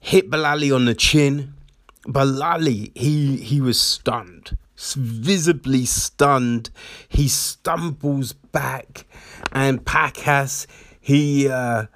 [0.00, 1.54] hit Balali on the chin.
[2.06, 4.56] Balali, he he was stunned,
[4.94, 6.70] visibly stunned.
[7.08, 9.06] He stumbles back,
[9.52, 10.66] and Pacas,
[11.00, 11.86] he uh,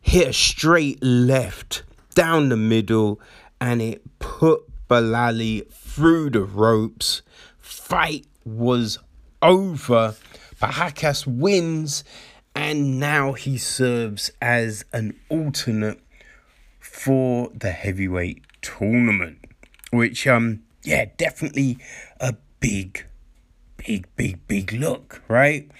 [0.00, 1.82] hit a straight left
[2.14, 3.20] down the middle,
[3.60, 7.22] and it put Balali through the ropes.
[7.58, 8.98] Fight was
[9.40, 10.14] over.
[10.60, 12.04] Pacas wins
[12.54, 16.00] and now he serves as an alternate
[16.78, 19.38] for the heavyweight tournament
[19.90, 21.78] which um yeah definitely
[22.20, 23.06] a big
[23.76, 25.70] big big big look right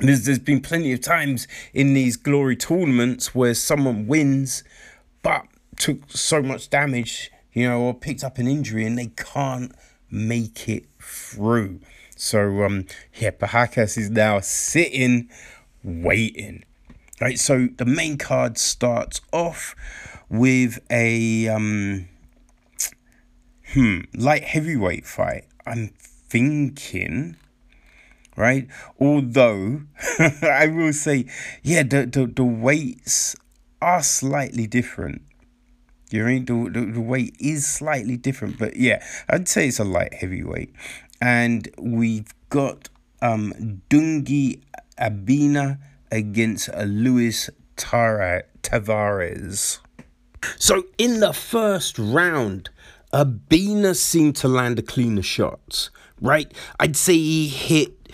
[0.00, 4.62] there's there's been plenty of times in these glory tournaments where someone wins
[5.22, 5.46] but
[5.76, 9.72] took so much damage you know or picked up an injury and they can't
[10.10, 11.80] make it through
[12.14, 15.28] so um yeah Pacas is now sitting
[15.86, 16.64] waiting.
[17.20, 19.74] Right, so the main card starts off
[20.28, 22.08] with a um,
[23.76, 25.44] hmm light heavyweight fight.
[25.66, 27.36] I'm thinking,
[28.34, 28.66] right?
[28.98, 29.82] Although
[30.42, 31.26] I will say,
[31.62, 33.36] yeah, the the, the weights
[33.82, 35.20] are slightly different.
[36.10, 39.84] You know, the, the the weight is slightly different, but yeah, I'd say it's a
[39.84, 40.72] light heavyweight,
[41.20, 42.88] and we've got
[43.20, 44.62] um Donegi
[44.98, 45.78] Abena
[46.10, 48.40] against Luis Tavares.
[50.58, 52.70] So in the first round,
[53.16, 55.88] Abena seemed to land a cleaner shot,
[56.20, 56.52] right?
[56.78, 58.12] I'd say he hit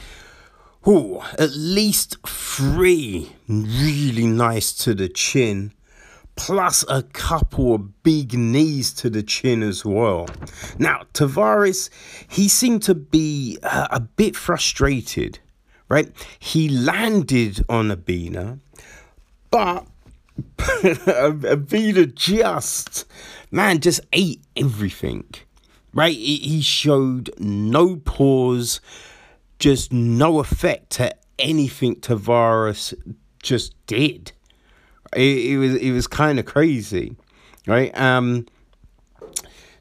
[0.87, 5.73] ooh, at least three really nice to the chin,
[6.37, 10.29] plus a couple of big knees to the chin as well.
[10.79, 11.91] Now, Tavares,
[12.29, 15.41] he seemed to be uh, a bit frustrated
[15.93, 16.11] right?
[16.39, 18.59] He landed on Abena,
[19.51, 19.87] but
[20.59, 23.05] Abena just,
[23.51, 25.25] man, just ate everything,
[25.93, 26.17] right?
[26.17, 28.81] He showed no pause,
[29.59, 32.95] just no effect to anything Tavares
[33.43, 34.33] just did.
[35.15, 35.21] It,
[35.53, 37.17] it was it was kind of crazy,
[37.67, 37.97] right?
[37.99, 38.47] Um.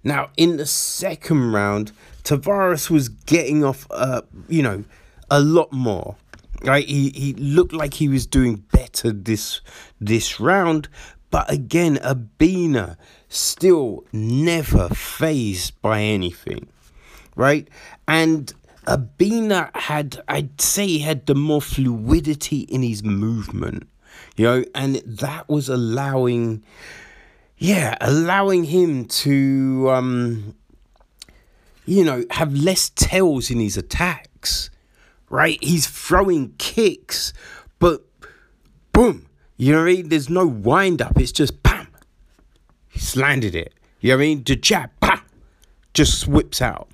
[0.04, 1.92] Now in the second round,
[2.24, 4.84] Tavares was getting off, uh, you know,
[5.30, 6.18] a lot more.
[6.64, 9.62] Right, he, he looked like he was doing better this
[10.00, 10.90] this round,
[11.32, 12.98] but again, Abena
[13.30, 16.68] still never phased by anything,
[17.36, 17.68] right?
[18.08, 18.54] And
[18.86, 23.88] Abena had, I'd say, he had the more fluidity in his movement,
[24.36, 26.64] you know, and that was allowing,
[27.58, 30.56] yeah, allowing him to, um,
[31.86, 34.71] you know, have less tells in his attacks
[35.32, 35.58] right?
[35.64, 37.34] He's throwing kicks,
[37.80, 38.04] but
[38.92, 39.28] boom,
[39.58, 40.10] you know what I mean?
[40.10, 41.20] There's no wind up.
[41.20, 41.88] It's just bam.
[42.90, 43.74] He's landed it.
[44.02, 44.44] You know what I mean?
[44.44, 45.22] The jab, bam,
[45.94, 46.90] just whips out.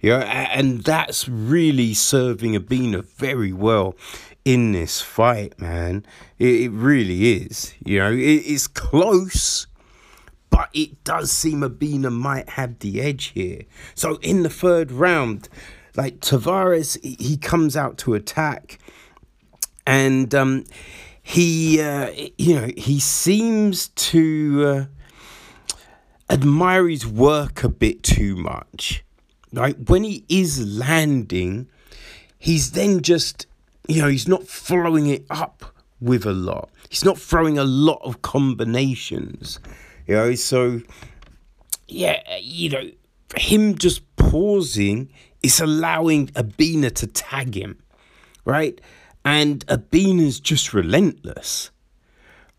[0.00, 3.96] You know, and that's really serving Abena very well
[4.44, 6.06] in this fight, man.
[6.38, 7.74] It, it really is.
[7.84, 9.66] You know, it, it's close,
[10.50, 13.62] but it does seem Abena might have the edge here.
[13.96, 15.48] So in the third round,
[15.96, 18.78] like Tavares, he comes out to attack,
[19.86, 20.64] and um,
[21.22, 25.82] he, uh, you know, he seems to uh,
[26.30, 29.04] admire his work a bit too much.
[29.52, 31.68] Right when he is landing,
[32.38, 33.46] he's then just,
[33.88, 35.64] you know, he's not following it up
[36.00, 36.70] with a lot.
[36.88, 39.58] He's not throwing a lot of combinations,
[40.06, 40.34] you know.
[40.34, 40.80] So,
[41.86, 42.90] yeah, you know,
[43.36, 45.10] him just pausing
[45.42, 47.78] it's allowing Abena to tag him,
[48.44, 48.80] right?
[49.24, 51.70] And Abena's just relentless,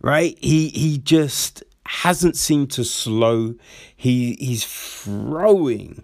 [0.02, 0.38] right?
[0.40, 3.56] He he just hasn't seemed to slow.
[3.96, 6.04] He he's throwing,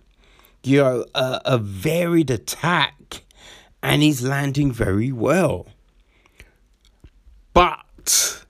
[0.64, 3.24] you know, a, a varied attack,
[3.84, 5.68] and he's landing very well.
[7.54, 8.44] But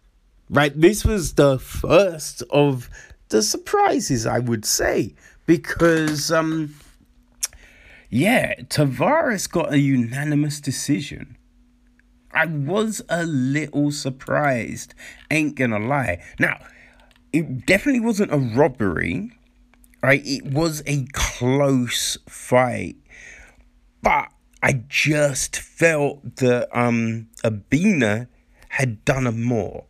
[0.49, 2.89] right, this was the first of
[3.29, 5.13] the surprises, I would say,
[5.45, 6.75] because um
[8.09, 11.37] yeah, Tavares got a unanimous decision.
[12.31, 14.93] I was a little surprised,
[15.31, 16.21] ain't gonna lie.
[16.37, 16.59] Now,
[17.31, 19.31] it definitely wasn't a robbery,
[20.03, 20.21] right?
[20.25, 22.97] It was a close fight,
[24.01, 24.29] but
[24.61, 28.27] I just felt that um Abena
[28.69, 29.85] had done a more.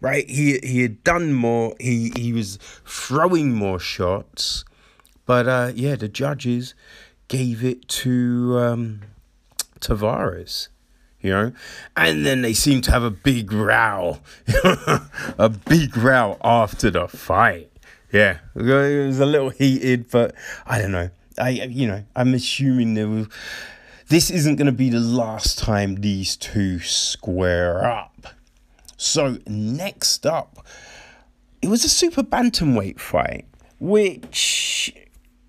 [0.00, 0.28] Right?
[0.28, 1.76] He he had done more.
[1.78, 4.64] He he was throwing more shots.
[5.26, 6.74] But uh yeah, the judges
[7.32, 9.00] gave it to um
[9.80, 10.68] Tavares
[11.22, 11.52] you know?
[11.96, 14.18] And then they seem to have a big row
[15.38, 17.70] a big row after the fight.
[18.12, 18.40] Yeah.
[18.54, 20.34] It was a little heated but
[20.66, 21.08] i don't know.
[21.38, 23.28] I you know i'm assuming there was
[24.08, 28.26] this isn't going to be the last time these two square up.
[28.98, 30.66] So next up
[31.62, 33.46] it was a super bantamweight fight
[33.78, 34.94] which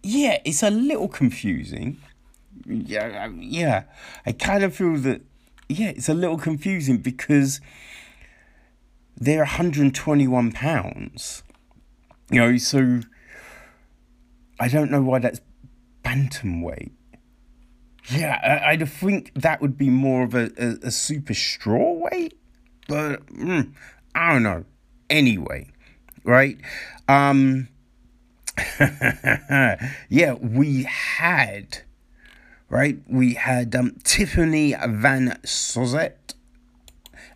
[0.03, 1.97] yeah it's a little confusing
[2.65, 3.83] yeah yeah
[4.25, 5.21] i kind of feel that
[5.69, 7.61] yeah, it's a little confusing because
[9.15, 11.43] they're 121 pounds.
[12.29, 13.01] You know, so
[14.59, 15.41] I don't know why that's
[16.03, 16.91] bantamweight.
[18.09, 22.37] Yeah, I, I'd think that would be more of a, a, a super straw weight,
[22.87, 23.71] but mm,
[24.13, 24.65] I don't know.
[25.09, 25.71] Anyway,
[26.23, 26.57] right?
[27.07, 27.69] Um,
[30.09, 31.83] yeah, we had
[32.73, 32.97] right?
[33.07, 36.33] We had um, Tiffany Van Soest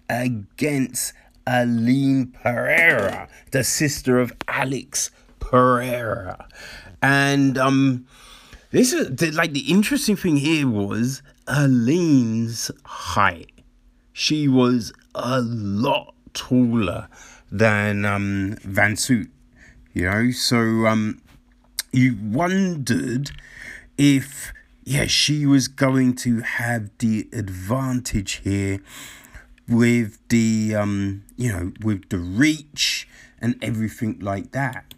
[0.10, 1.14] against
[1.46, 6.48] Aline Pereira, the sister of Alex Pereira.
[7.04, 8.08] And um,
[8.72, 13.52] this is like the interesting thing here was Aline's height.
[14.14, 17.10] She was a lot taller
[17.52, 19.30] than um, Van Soest,
[19.98, 20.32] you know.
[20.32, 21.22] So um,
[21.92, 23.32] you wondered
[23.98, 28.80] if yeah, she was going to have the advantage here
[29.68, 33.08] with the um, you know, with the reach
[33.42, 34.94] and everything like that.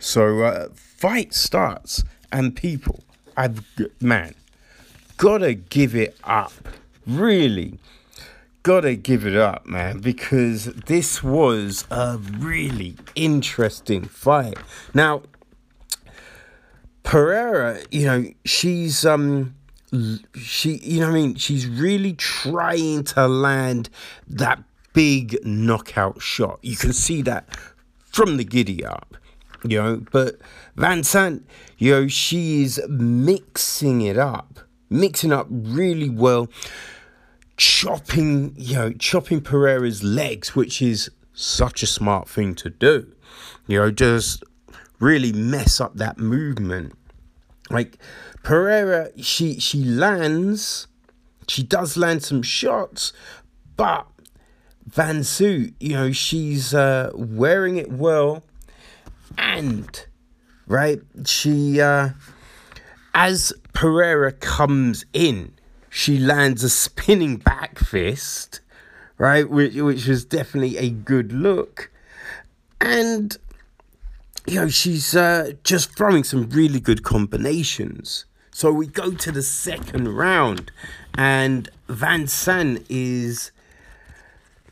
[0.00, 2.02] So uh, fight starts,
[2.32, 3.04] and people,
[3.36, 3.64] I've
[4.00, 4.34] man,
[5.16, 6.52] gotta give it up.
[7.06, 7.78] Really,
[8.62, 14.58] gotta give it up, man, because this was a really interesting fight.
[14.94, 15.22] Now,
[17.02, 19.54] Pereira, you know, she's um
[20.36, 23.88] she you know I mean, she's really trying to land
[24.28, 26.58] that big knockout shot.
[26.62, 27.56] You can see that
[28.04, 29.16] from the giddy up.
[29.62, 30.36] You know, but
[30.76, 31.42] Van Soest,
[31.76, 36.48] you know, she is mixing it up, mixing up really well,
[37.60, 43.12] chopping, you know, chopping Pereira's legs, which is such a smart thing to do.
[43.66, 44.42] You know, just
[44.98, 46.94] really mess up that movement.
[47.68, 47.98] Like
[48.42, 50.86] Pereira, she she lands,
[51.48, 53.12] she does land some shots,
[53.76, 54.06] but
[54.86, 58.42] Van Soest, you know, she's uh, wearing it well,
[59.36, 60.06] and
[60.66, 62.08] right, she uh,
[63.12, 65.52] as Pereira comes in,
[65.90, 68.60] she lands a spinning back fist,
[69.18, 71.90] right, which which was definitely a good look,
[72.80, 73.36] and
[74.46, 78.24] you know, she's uh, just throwing some really good combinations.
[78.52, 80.72] So we go to the second round,
[81.14, 83.52] and Van Soest is,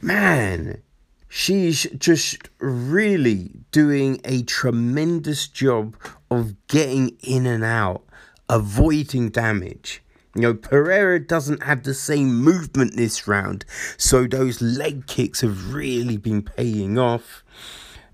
[0.01, 0.83] man,
[1.29, 5.97] she's just really doing a tremendous job
[6.31, 8.03] of getting in and out,
[8.49, 10.03] avoiding damage.
[10.35, 13.65] You know, Pereira doesn't have the same movement this round,
[13.97, 17.43] so those leg kicks have really been paying off.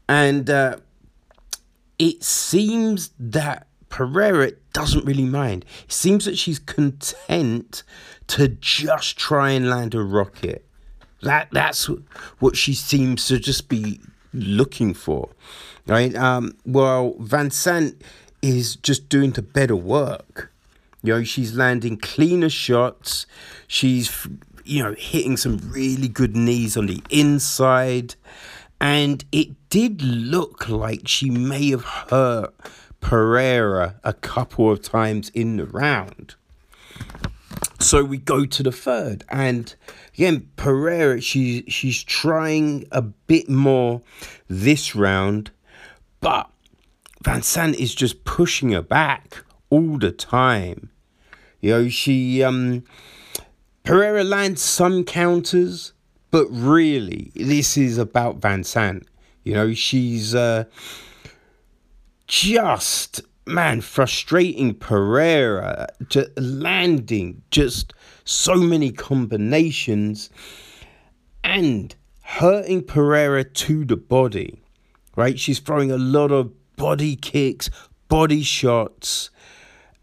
[0.08, 0.76] And uh,
[1.98, 5.64] it seems that Pereira doesn't really mind.
[5.84, 7.82] It seems that she's content
[8.28, 10.64] to just try and land a rocket.
[11.22, 11.88] That that's
[12.38, 14.00] what she seems to just be
[14.32, 15.30] looking for,
[15.86, 16.14] right?
[16.14, 17.94] Um, well, Van Soest
[18.42, 20.52] is just doing the better work.
[21.04, 23.26] You know, she's landing cleaner shots.
[23.68, 24.26] She's
[24.64, 28.14] you know hitting some really good knees on the inside.
[28.80, 32.54] And it did look like she may have hurt
[33.00, 36.36] Pereira a couple of times in the round.
[37.80, 39.74] So we go to the third, and
[40.14, 44.00] again, Pereira, she, she's trying a bit more
[44.48, 45.50] this round,
[46.20, 46.50] but
[47.22, 50.90] Van Soest is just pushing her back all the time.
[51.64, 52.84] You know, she um
[53.84, 55.94] Pereira lands some counters,
[56.30, 59.04] but really, this is about Van Soest.
[59.44, 60.64] You know, she's uh,
[62.26, 67.94] just man, frustrating Pereira, just landing just
[68.26, 70.28] so many combinations
[71.42, 74.60] and hurting Pereira to the body,
[75.16, 75.40] right?
[75.40, 77.70] She's throwing a lot of body kicks,
[78.08, 79.30] body shots,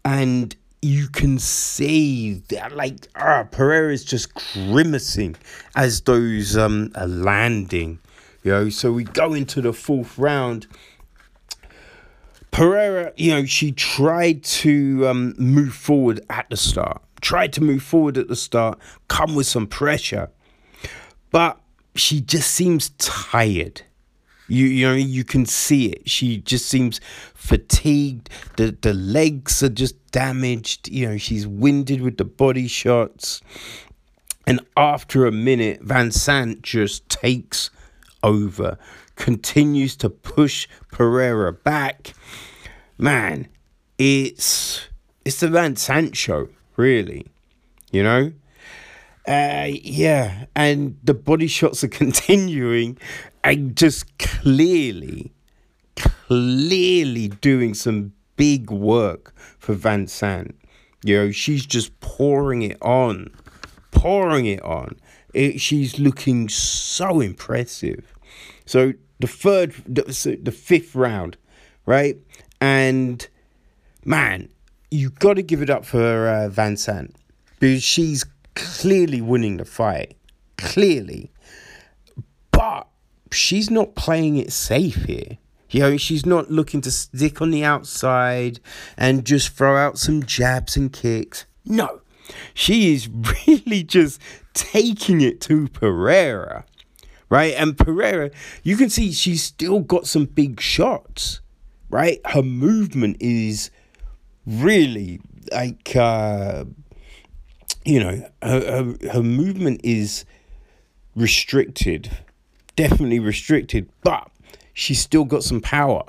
[0.04, 5.36] and you can see that, like, ah, Pereira is just grimacing
[5.76, 8.00] as those um, are landing,
[8.42, 8.68] you know.
[8.68, 10.66] So we go into the fourth round
[12.52, 17.82] Pereira, you know, she tried to um, move forward at the start, tried to move
[17.82, 18.78] forward at the start,
[19.08, 20.30] come with some pressure,
[21.30, 21.58] but
[21.94, 23.82] she just seems tired.
[24.52, 26.10] You, you know, you can see it.
[26.10, 27.00] She just seems
[27.34, 28.28] fatigued.
[28.58, 30.88] The the legs are just damaged.
[30.88, 33.40] You know, she's winded with the body shots.
[34.46, 37.70] And after a minute, Van Soest just takes
[38.22, 38.76] over,
[39.16, 42.12] continues to push Pereira back.
[42.98, 43.48] Man,
[43.96, 44.86] it's
[45.24, 47.26] it's the Van Soest show, really.
[47.90, 48.32] You know?
[49.26, 52.98] Uh, yeah, and the body shots are continuing
[53.44, 55.32] and just clearly,
[55.96, 60.50] clearly doing some big work for Van Soest.
[61.04, 63.30] You know, she's just pouring it on,
[63.90, 64.96] pouring it on.
[65.34, 68.12] It, she's looking so impressive.
[68.66, 71.36] So the third, the, the fifth round,
[71.86, 72.16] right?
[72.60, 73.26] And
[74.04, 74.48] man,
[74.90, 77.10] you got to give it up for uh, Van Soest
[77.58, 78.24] because she's
[78.54, 80.16] clearly winning the fight,
[80.56, 81.30] clearly.
[82.50, 82.88] But
[83.30, 85.38] she's not playing it safe here.
[85.70, 88.60] You know, she's not looking to stick on the outside
[88.96, 91.46] and just throw out some jabs and kicks.
[91.64, 92.02] No,
[92.52, 93.08] she is
[93.48, 94.20] really just
[94.52, 96.66] taking it to Pereira
[97.32, 97.54] right?
[97.56, 98.30] And Pereira,
[98.62, 101.40] you can see she's still got some big shots,
[101.88, 102.20] right?
[102.26, 103.70] Her movement is
[104.46, 105.18] really
[105.50, 106.66] like, uh,
[107.84, 110.24] you know, her, her, her movement is
[111.14, 112.10] restricted,
[112.76, 114.30] definitely restricted, but
[114.72, 116.04] she's still got some power.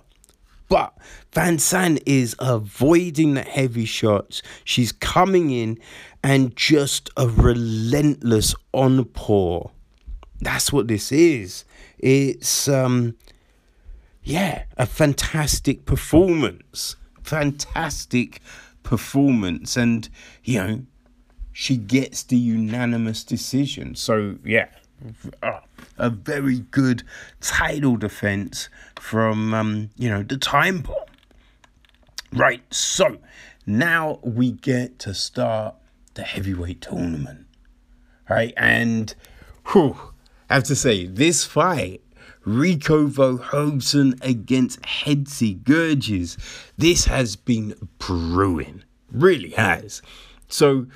[0.70, 0.94] But
[1.34, 4.42] Van Soest is avoiding the heavy shots.
[4.64, 5.78] She's coming in
[6.24, 9.72] and just a relentless onpour
[10.44, 11.66] that's what this is.
[12.00, 13.16] It's um
[14.24, 16.96] yeah, a fantastic performance.
[17.24, 18.42] Fantastic
[18.84, 20.10] performance and
[20.44, 20.82] you know,
[21.54, 23.96] she gets the unanimous decision.
[23.96, 24.68] So yeah,
[25.42, 25.60] uh,
[25.98, 27.04] a very good
[27.40, 30.96] title defense from um, you know, the time bomb.
[32.34, 33.20] Right, so
[33.68, 35.76] now we get to start
[36.16, 37.46] the heavyweight tournament.
[38.28, 39.14] Right, and
[39.68, 39.96] whew,
[40.50, 42.02] I have to say, this fight,
[42.44, 46.38] Rico Verhoeven against Hesdy Gerges,
[46.78, 48.84] this has been brewing.
[49.12, 50.02] Really has.
[50.48, 50.88] So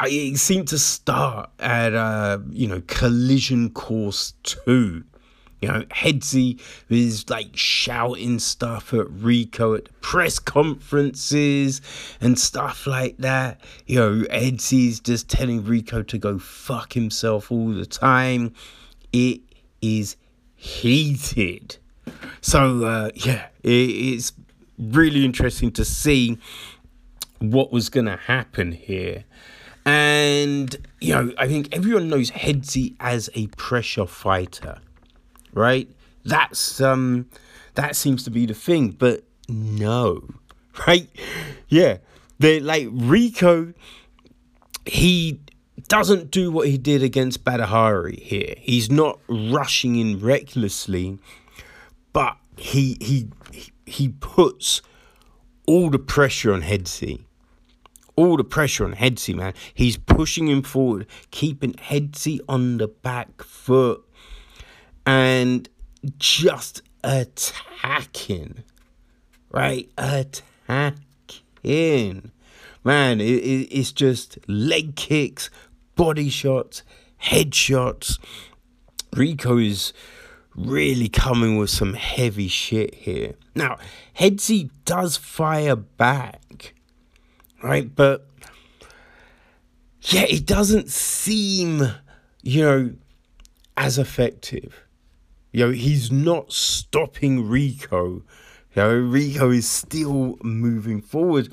[0.00, 5.04] I, it seemed to start at, uh, you know, collision course two.
[5.60, 11.80] You know, Hesdy is like shouting stuff at Rico at press conferences
[12.20, 13.60] and stuff like that.
[13.86, 18.54] You know, Hesdy's just telling Rico to go fuck himself all the time.
[19.12, 19.40] It
[19.82, 20.16] is
[20.54, 21.76] heated.
[22.40, 24.32] So, uh, yeah, it, it's
[24.78, 26.38] really interesting to see
[27.40, 29.24] what was going to happen here.
[29.88, 34.80] And, you know, I think everyone knows Hesdy as a pressure fighter
[35.52, 35.88] right?
[36.24, 37.26] That's um
[37.74, 40.28] that seems to be the thing, but no.
[40.86, 41.08] Right?
[41.66, 41.96] Yeah.
[42.38, 43.74] They like Rico
[44.86, 45.40] he
[45.88, 48.54] doesn't do what he did against Badr Hari here.
[48.58, 51.18] He's not rushing in recklessly,
[52.12, 53.28] but he he
[53.86, 54.82] he puts
[55.66, 57.26] all the pressure on Hesdy.
[58.18, 59.54] All the pressure on Hesdy, man.
[59.72, 64.04] He's pushing him forward, keeping Hesdy on the back foot
[65.06, 65.68] and
[66.18, 68.64] just attacking,
[69.52, 69.88] right?
[69.96, 71.02] Attacking.
[72.82, 75.48] Man, it, it, it's just leg kicks,
[75.94, 76.82] body shots,
[77.22, 78.18] headshots.
[79.14, 79.92] Rico is
[80.56, 83.34] really coming with some heavy shit here.
[83.54, 83.78] Now,
[84.14, 86.74] Hesdy does fire back,
[87.62, 87.94] right?
[87.94, 88.28] But
[90.02, 91.82] yeah, it doesn't seem,
[92.42, 92.94] you know,
[93.76, 94.84] as effective.
[95.52, 98.22] You know, he's not stopping Rico.
[98.74, 101.52] You know, Rico is still moving forward.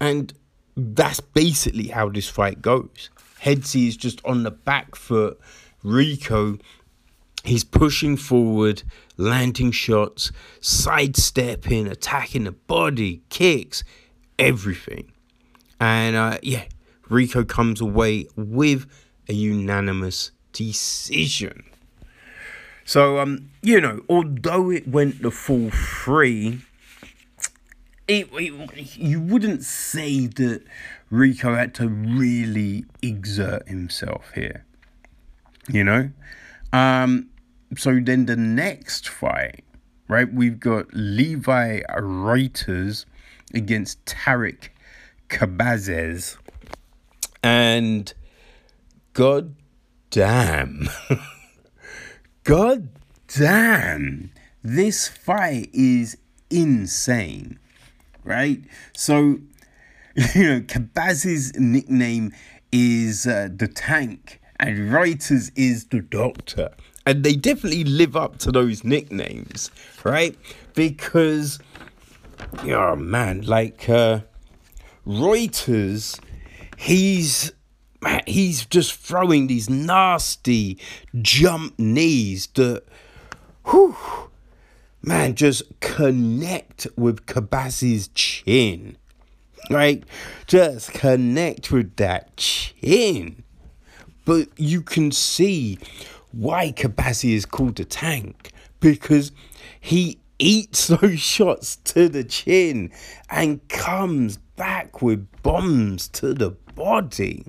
[0.00, 0.32] And
[0.76, 3.10] that's basically how this fight goes.
[3.38, 5.40] Hesdy is just on the back foot.
[5.82, 6.58] Rico
[7.44, 8.82] He's pushing forward,
[9.16, 10.30] landing shots,
[10.60, 13.82] sidestepping, attacking the body, kicks,
[14.38, 15.12] everything.
[15.80, 16.64] And uh, yeah,
[17.08, 18.86] Rico comes away with
[19.28, 21.64] a unanimous decision.
[22.84, 26.60] So, um, you know, although it went the full three,
[28.08, 30.62] it, it, you wouldn't say that
[31.08, 34.64] Rico had to really exert himself here.
[35.68, 36.10] You know?
[36.72, 37.30] Um,
[37.76, 39.64] so then the next fight,
[40.08, 40.32] right?
[40.32, 43.06] We've got Levi Rigters
[43.54, 44.72] against Tarik
[45.30, 46.36] Khbabez.
[47.42, 48.12] And
[49.12, 49.54] god
[50.10, 50.88] damn.
[52.44, 52.88] god
[53.28, 54.32] damn.
[54.62, 56.18] This fight is
[56.50, 57.58] insane.
[58.24, 58.62] Right?
[58.94, 59.18] So,
[60.34, 62.32] you know, Khbabez's nickname
[62.72, 66.70] is uh, the tank and Rigters is the doctor.
[67.06, 69.70] And they definitely live up to those nicknames,
[70.04, 70.36] right?
[70.74, 71.58] Because,
[72.64, 74.20] oh man, like uh,
[75.06, 76.20] Rigters,
[76.76, 77.52] he's
[78.26, 80.78] he's just throwing these nasty
[81.20, 82.82] jump knees that,
[83.66, 83.96] whew,
[85.02, 88.96] man, just connect with Khbabez's chin.
[89.68, 90.02] Right?
[90.46, 93.44] Just connect with that chin.
[94.24, 95.78] But you can see
[96.32, 99.32] why Khbabez is called the tank because
[99.80, 102.90] he eats those shots to the chin
[103.28, 107.46] and comes back with bombs to the body.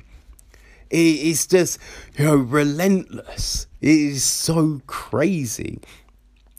[0.90, 1.78] It's just,
[2.18, 3.68] you know, relentless.
[3.82, 5.82] It is so crazy.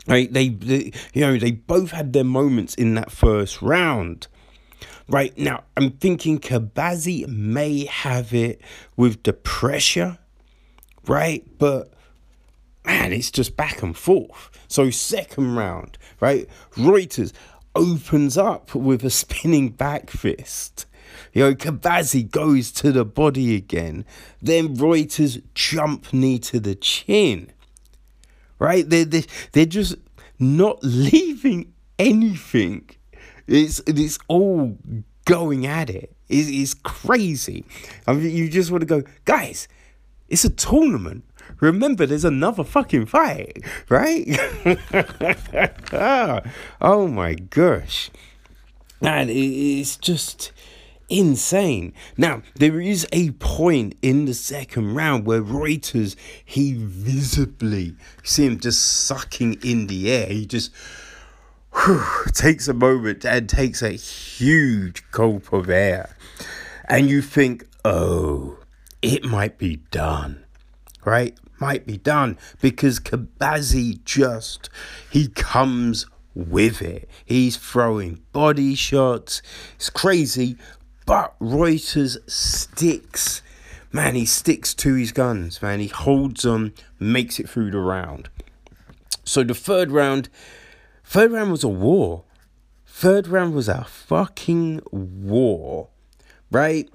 [0.07, 0.31] Right?
[0.31, 4.27] They, they, you know, they both had their moments in that first round.
[5.09, 8.61] Right now, I'm thinking Khbabez may have it
[8.95, 10.19] with the pressure,
[11.07, 11.47] right?
[11.57, 11.95] But
[12.85, 14.51] man, it's just back and forth.
[14.69, 16.47] So, second round, right?
[16.73, 17.33] Rigters
[17.75, 20.87] opens up with a spinning back fist.
[21.33, 24.05] You know, Khbabez goes to the body again.
[24.41, 27.51] Then Rigters jump knee to the chin.
[28.59, 28.89] Right?
[28.89, 29.97] They're, they're, they're just
[30.39, 32.91] not leaving anything.
[33.47, 34.77] It's, it's all
[35.25, 36.15] going at it.
[36.29, 37.65] It's, it's crazy.
[38.07, 39.69] I mean, you just want to go, guys,
[40.29, 41.25] it's a tournament.
[41.61, 44.27] Remember, there's another fucking fight, right?
[46.81, 48.11] oh my gosh.
[49.01, 50.53] And it's just
[51.09, 51.93] insane.
[52.17, 58.59] Now, there is a point in the second round where Rigters, he visibly see him
[58.59, 60.27] just sucking in the air.
[60.27, 60.71] He just
[61.75, 66.17] whew, takes a moment and takes a huge gulp of air.
[66.87, 68.59] And you think, oh,
[69.01, 70.42] it might be done,
[71.05, 71.37] right?
[71.59, 74.69] Might be done because Khbabez just,
[75.11, 77.09] he comes with it.
[77.25, 79.43] He's throwing body shots.
[79.77, 80.57] It's crazy,
[81.07, 83.43] but Rigters sticks.
[83.93, 85.81] Man, he sticks to his guns, man.
[85.81, 88.31] He holds them, makes it through the round.
[89.25, 90.29] So the third round,
[91.05, 92.25] third round was a war.
[92.87, 95.89] Third round was a fucking war.
[96.51, 96.89] Right?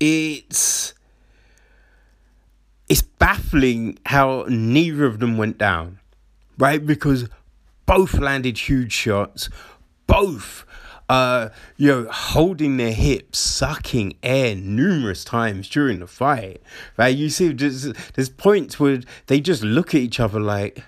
[0.00, 0.94] It's
[2.88, 5.98] it's baffling how neither of them went down.
[6.56, 6.84] Right?
[6.84, 7.28] Because
[7.86, 9.48] both landed huge shots.
[10.06, 10.64] Both
[11.08, 16.60] uh, you know, holding their hips, sucking air numerous times during the fight.
[16.96, 17.16] Right?
[17.16, 20.84] You see, there's, there's points where they just look at each other like,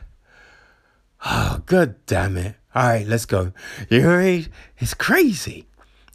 [1.24, 2.57] oh, god damn it.
[2.74, 3.53] All right, let's go.
[3.88, 4.46] You know I mean?
[4.78, 5.66] It's crazy.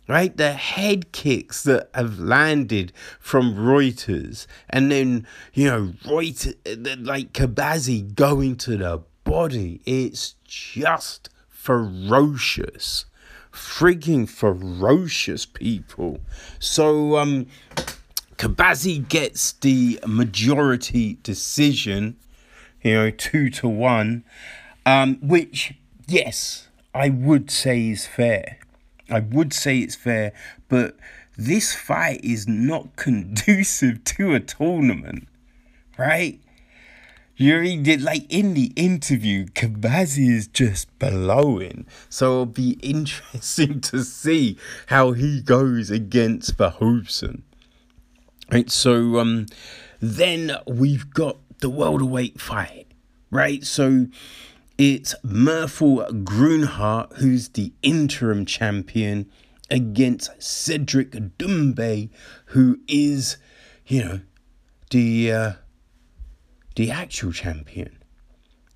[0.07, 0.35] Right?
[0.35, 8.13] The head kicks that have landed from Rigters, and then, you know, Rigters, like Khbabez
[8.13, 9.81] going to the body.
[9.85, 13.05] It's just ferocious
[13.55, 16.19] freaking ferocious people.
[16.59, 17.47] So um
[18.37, 22.17] Khbabez gets the majority decision,
[22.83, 24.25] you know, two to one,
[24.85, 25.73] um, which
[26.05, 28.59] yes, I would say is fair.
[29.09, 30.33] I would say it's fair,
[30.67, 30.97] but
[31.37, 35.27] this fight is not conducive to a tournament,
[35.97, 36.39] right?
[37.37, 41.85] You did like in the interview, Khbabez is just blowing.
[42.09, 47.41] So it'll be interesting to see how he goes against Verhoeven.
[48.51, 49.47] Right, so um
[49.99, 52.87] then we've got the welterweight fight.
[53.31, 53.65] Right?
[53.65, 54.07] So
[54.77, 59.29] it's Murthel Groenhart, who's the interim champion,
[59.69, 62.09] against Cedric Doumbé,
[62.47, 63.37] who is,
[63.87, 64.21] you know,
[64.91, 65.51] the uh
[66.75, 67.97] the actual champion.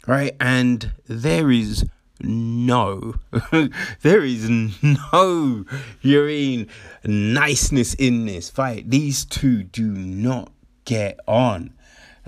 [0.08, 0.36] right?
[0.40, 1.86] And there is
[2.22, 3.16] no,
[4.02, 5.66] there is no,
[6.04, 6.68] mean,
[7.04, 8.90] niceness in this fight.
[8.90, 10.52] These two do not
[10.86, 11.74] get on.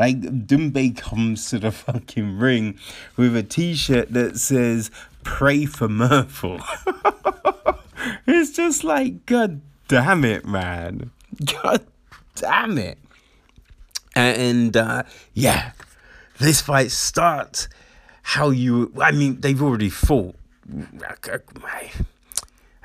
[0.02, 2.80] Like Doumbé comes to the fucking ring
[3.18, 4.90] with a t-shirt that says
[5.22, 6.58] "Pray for Murphy."
[8.26, 11.12] it's just like, god damn it, man.
[11.46, 11.86] God
[12.34, 12.98] damn it.
[14.16, 15.04] And uh,
[15.36, 15.74] yeah,
[16.40, 17.70] this fight starts
[18.24, 18.92] how you.
[19.00, 20.34] I mean, they've already fought.
[21.24, 21.38] I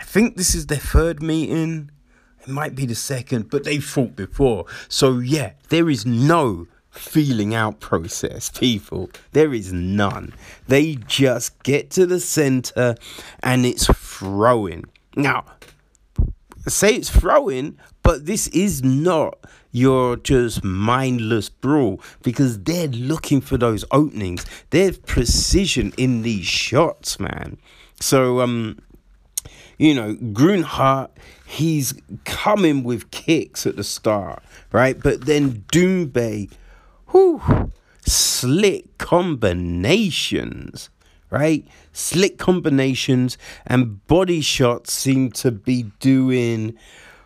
[0.02, 1.92] think this is their third meeting.
[2.42, 4.66] It might be the second, but they fought before.
[4.90, 6.66] So yeah, there is no
[6.98, 9.10] feeling out process, people.
[9.32, 10.32] There is none.
[10.68, 12.96] They just get to the center
[13.42, 14.84] and it's throwing.
[15.16, 15.44] Now,
[16.68, 19.38] say it's throwing, but this is not
[19.72, 24.46] your just mindless brawl because they're looking for those openings.
[24.70, 27.58] There's precision in these shots, man.
[28.00, 28.78] So, um,
[29.78, 31.10] you know, Groenhart,
[31.46, 31.94] he's
[32.24, 34.42] coming with kicks at the start,
[34.72, 34.98] right?
[35.00, 36.50] But then Doumbé,
[37.16, 37.72] whew,
[38.04, 40.90] slick combinations,
[41.30, 41.66] right?
[41.92, 46.76] Slick combinations and body shots seem to be doing,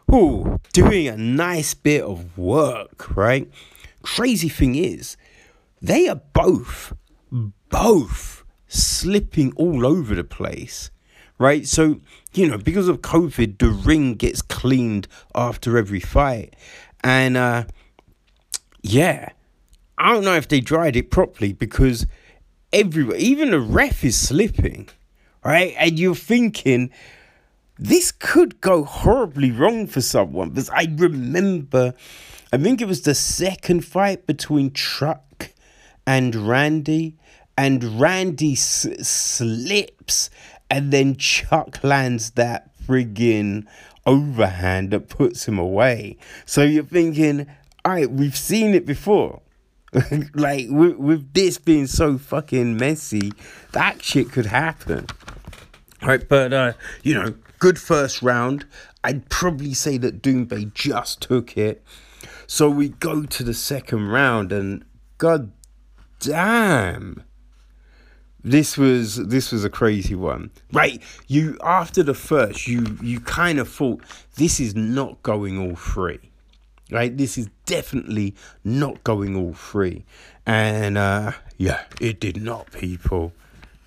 [0.09, 3.51] whew, doing a nice bit of work, right?
[4.03, 5.17] Crazy thing is,
[5.83, 6.93] they are both,
[7.31, 10.91] both slipping all over the place
[11.39, 11.67] right?
[11.67, 12.01] So,
[12.35, 16.55] you know, because of COVID, the ring gets cleaned after every fight.
[17.03, 17.65] And uh
[18.83, 19.31] yeah,
[20.01, 22.07] I don't know if they dried it properly because
[22.73, 24.89] everywhere, even the ref is slipping,
[25.45, 25.75] right?
[25.77, 26.91] And you're thinking
[27.79, 31.93] this could go horribly wrong for someone because I remember,
[32.51, 35.51] I think it was the second fight between Chuck
[36.07, 37.17] and Randy,
[37.59, 40.31] and Randy s- slips
[40.71, 43.67] and then Chuck lands that friggin'
[44.07, 46.17] overhand that puts him away.
[46.47, 47.47] So you're thinking,
[47.85, 49.43] all right, we've seen it before.
[50.35, 53.33] like with, with this being so fucking messy,
[53.73, 55.07] that shit could happen.
[56.03, 56.73] Right, but uh,
[57.03, 58.67] you know, good first round.
[59.03, 61.83] I'd probably say that Doumbé just took it.
[62.47, 64.85] So we go to the second round, and
[65.19, 65.53] god
[66.21, 67.25] damn,
[68.43, 73.59] this was this was a crazy one right you after the first you you kind
[73.59, 74.03] of thought
[74.37, 76.30] this is not going all three
[76.91, 78.35] right this is definitely
[78.65, 80.05] not going all free.
[80.47, 83.33] and uh yeah it did not people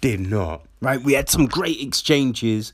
[0.02, 2.74] did not right we had some great exchanges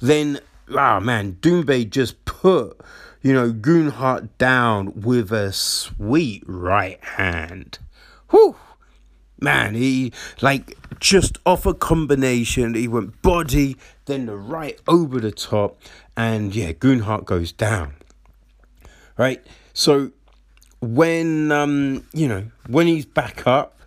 [0.00, 0.38] then
[0.74, 2.80] ah oh man Doumbé just put
[3.22, 7.78] you know Groenhart down with a sweet right hand
[8.30, 8.56] Whew
[9.42, 12.74] man, he like just off a combination.
[12.74, 13.76] He went body,
[14.06, 15.80] then the right over the top,
[16.16, 17.94] and yeah, Groenhart goes down.
[19.22, 19.40] Right,
[19.72, 20.10] so
[20.80, 23.78] when um you know when he's back up,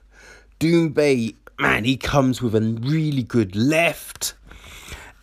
[0.61, 4.35] Doumbé, man, he comes with a really good left.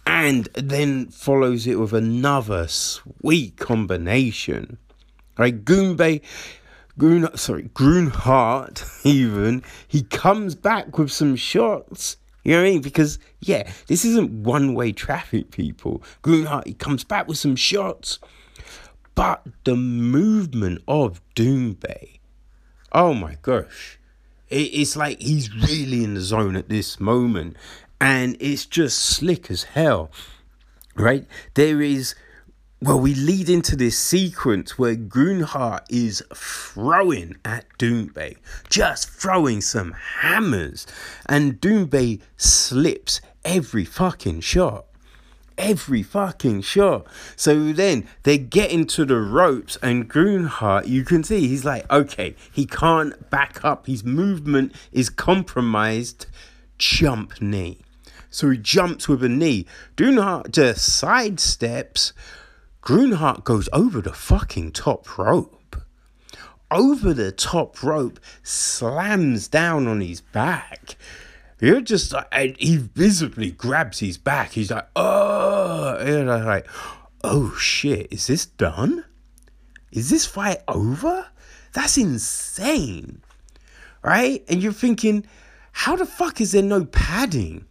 [0.04, 4.76] And then follows it with another sweet combination.
[5.38, 6.20] Right, Doumbé,
[6.98, 12.18] Grun, sorry, Groenhart, even, he comes back with some shots.
[12.44, 12.82] You know what I mean?
[12.82, 16.02] Because, yeah, this isn't one way traffic, people.
[16.22, 18.18] Groenhart, he comes back with some shots.
[19.14, 22.18] But the movement of Doumbé,
[22.92, 23.98] oh my gosh.
[24.48, 27.56] It, it's like he's really in the zone at this moment.
[28.00, 30.10] And it's just slick as hell,
[30.96, 31.26] right?
[31.54, 32.14] There is
[32.82, 38.38] well, we lead into this sequence where Groenhart is throwing at Doumbé,
[38.68, 40.84] just throwing some hammers,
[41.26, 44.86] and Doumbé slips every fucking shot.
[45.58, 47.06] Every fucking shot.
[47.36, 52.34] So then they get into the ropes, and Groenhart, you can see he's like, okay,
[52.50, 53.86] he can't back up.
[53.86, 56.26] His movement is compromised.
[56.78, 57.80] Jump knee.
[58.30, 59.66] So he jumps with a knee.
[59.96, 62.12] Groenhart just sidesteps
[62.82, 65.76] Groenhart goes over the fucking top rope.
[66.68, 70.96] Over the top rope, slams down on his back.
[71.62, 74.50] You're just like, he visibly grabs his back.
[74.50, 76.66] He's like, oh, and I'm like,
[77.22, 79.04] oh shit, is this done?
[79.92, 81.24] Is this fight over?
[81.72, 83.22] That's insane,
[84.02, 84.44] right?
[84.48, 85.24] And you're thinking,
[85.70, 87.64] how the fuck is there no padding,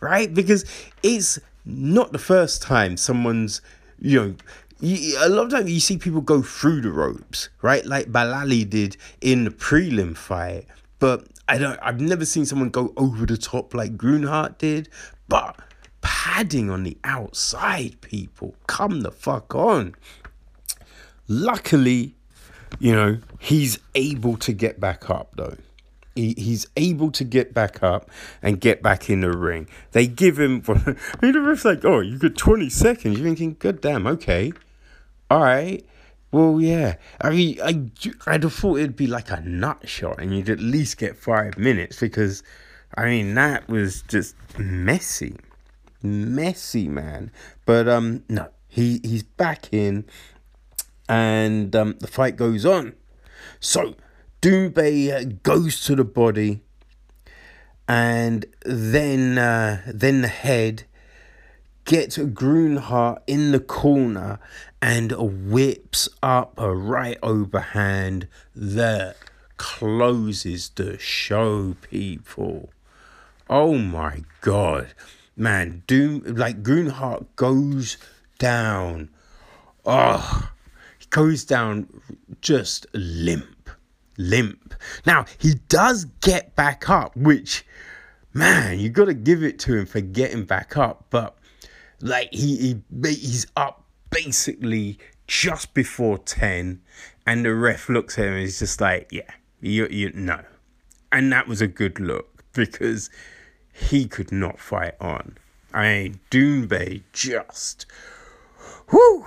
[0.00, 0.34] right?
[0.34, 0.64] Because
[1.04, 3.62] it's not the first time someone's
[4.00, 4.34] you know,
[4.80, 7.86] you, a lot of times you see people go through the ropes, right?
[7.86, 10.66] Like Balali did in the prelim fight.
[10.98, 11.78] But I don't.
[11.82, 14.88] I've never seen someone go over the top like Groenhart did,
[15.28, 15.58] but
[16.00, 19.94] padding on the outside, people, come the fuck on.
[21.28, 22.14] Luckily,
[22.78, 25.56] you know he's able to get back up though.
[26.16, 28.10] He, he's able to get back up
[28.42, 29.68] and get back in the ring.
[29.92, 30.62] They give him.
[30.68, 34.52] I mean, the ref's like, "Oh, you got twenty seconds." You're thinking, "God damn, okay,
[35.30, 35.84] all right."
[36.32, 36.96] Well, yeah.
[37.20, 37.88] I mean, I,
[38.26, 41.56] I'd have thought it'd be like a nut shot and you'd at least get five
[41.56, 42.42] minutes because,
[42.94, 45.36] I mean, that was just messy.
[46.02, 47.30] Messy, man.
[47.64, 50.04] But, um, no, he, he's back in
[51.08, 52.94] and um, the fight goes on.
[53.60, 53.94] So,
[54.42, 56.62] Doumbé goes to the body
[57.88, 60.84] and then, uh, then the head
[61.84, 64.40] gets Groenhart in the corner
[64.86, 65.10] and
[65.50, 69.16] whips up a right overhand that
[69.56, 72.70] closes the show, people.
[73.50, 74.94] Oh my god.
[75.36, 77.96] Man, Doom like Groenhart goes
[78.38, 79.10] down.
[79.84, 80.52] Oh,
[81.00, 81.88] he goes down
[82.40, 83.68] just limp.
[84.18, 84.72] Limp.
[85.04, 87.66] Now, he does get back up, which
[88.32, 91.36] man, you gotta give it to him for getting back up, but
[92.00, 92.56] like he,
[93.02, 93.82] he he's up
[94.24, 96.80] basically just before 10
[97.26, 100.42] and the ref looks at him and he's just like yeah you you no.
[101.10, 103.10] And that was a good look because
[103.72, 105.38] he could not fight on.
[105.72, 107.86] I mean Doumbé just
[108.92, 109.24] whoo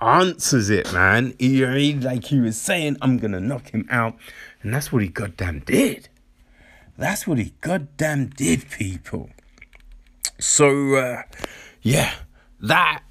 [0.00, 1.34] answers it man.
[1.38, 4.16] He like he was saying i'm gonna knock him out.
[4.62, 6.08] And that's what he goddamn did.
[6.96, 9.30] That's what he goddamn did people.
[10.38, 11.22] So uh
[11.82, 12.14] yeah
[12.60, 13.02] that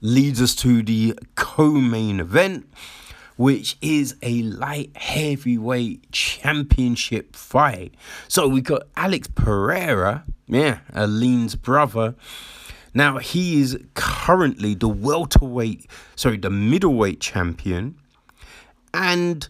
[0.00, 2.68] leads us to the co main event,
[3.36, 7.94] which is a light heavyweight championship fight.
[8.28, 12.14] So we got Alex Pereira, yeah, Aline's brother.
[12.94, 17.96] Now he is currently the welterweight, sorry, the middleweight champion,
[18.94, 19.46] and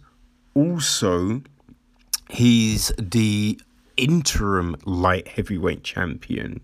[0.55, 1.42] also
[2.28, 3.61] he's the
[3.97, 6.61] interim light heavyweight champion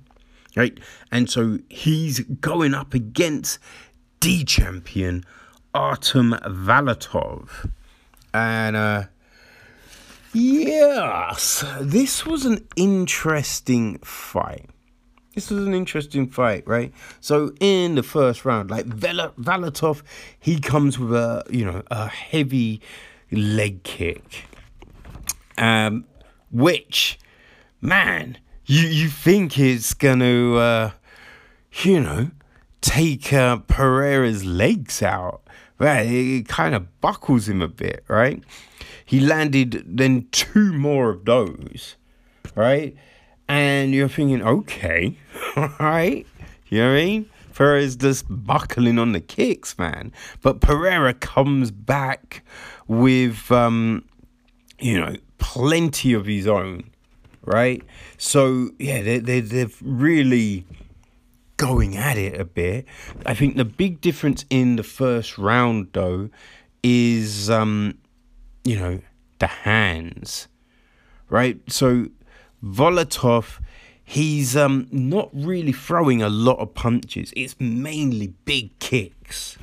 [0.56, 0.78] right?
[1.10, 3.58] And so he's going up against
[4.20, 5.24] D champion
[5.74, 7.70] Artem Valatov.
[8.34, 9.04] And uh
[10.32, 14.68] yes, this was an interesting fight.
[15.34, 16.92] This was an interesting fight, right?
[17.20, 20.02] So in the first round, like Val- Valatov,
[20.38, 22.82] he comes with a you know a heavy
[23.30, 24.44] leg kick,
[25.56, 26.04] um,
[26.50, 27.18] which
[27.80, 28.36] man,
[28.72, 30.90] you you think it's gonna uh,
[31.82, 32.30] you know
[32.80, 35.42] take uh, Pereira's legs out,
[35.78, 36.06] right?
[36.06, 38.42] It, it kind of buckles him a bit, right?
[39.04, 41.96] He landed then two more of those,
[42.54, 42.96] right?
[43.46, 45.18] And you're thinking, okay,
[45.54, 46.26] all right,
[46.68, 47.30] you know what I mean?
[47.52, 50.12] Pereira's just buckling on the kicks, man.
[50.40, 52.42] But Pereira comes back
[52.88, 54.06] with, um,
[54.78, 56.91] you know, plenty of his own
[57.44, 57.82] right?
[58.18, 60.66] So yeah, they they they're really
[61.56, 62.86] going at it a bit.
[63.24, 66.30] I think the big difference in the first round though
[66.82, 67.98] is um,
[68.64, 69.00] you know,
[69.38, 70.48] the hands.
[71.28, 71.60] Right?
[71.68, 72.08] So
[72.62, 73.58] Valatov
[74.04, 77.32] he's um not really throwing a lot of punches.
[77.36, 79.56] It's mainly big kicks.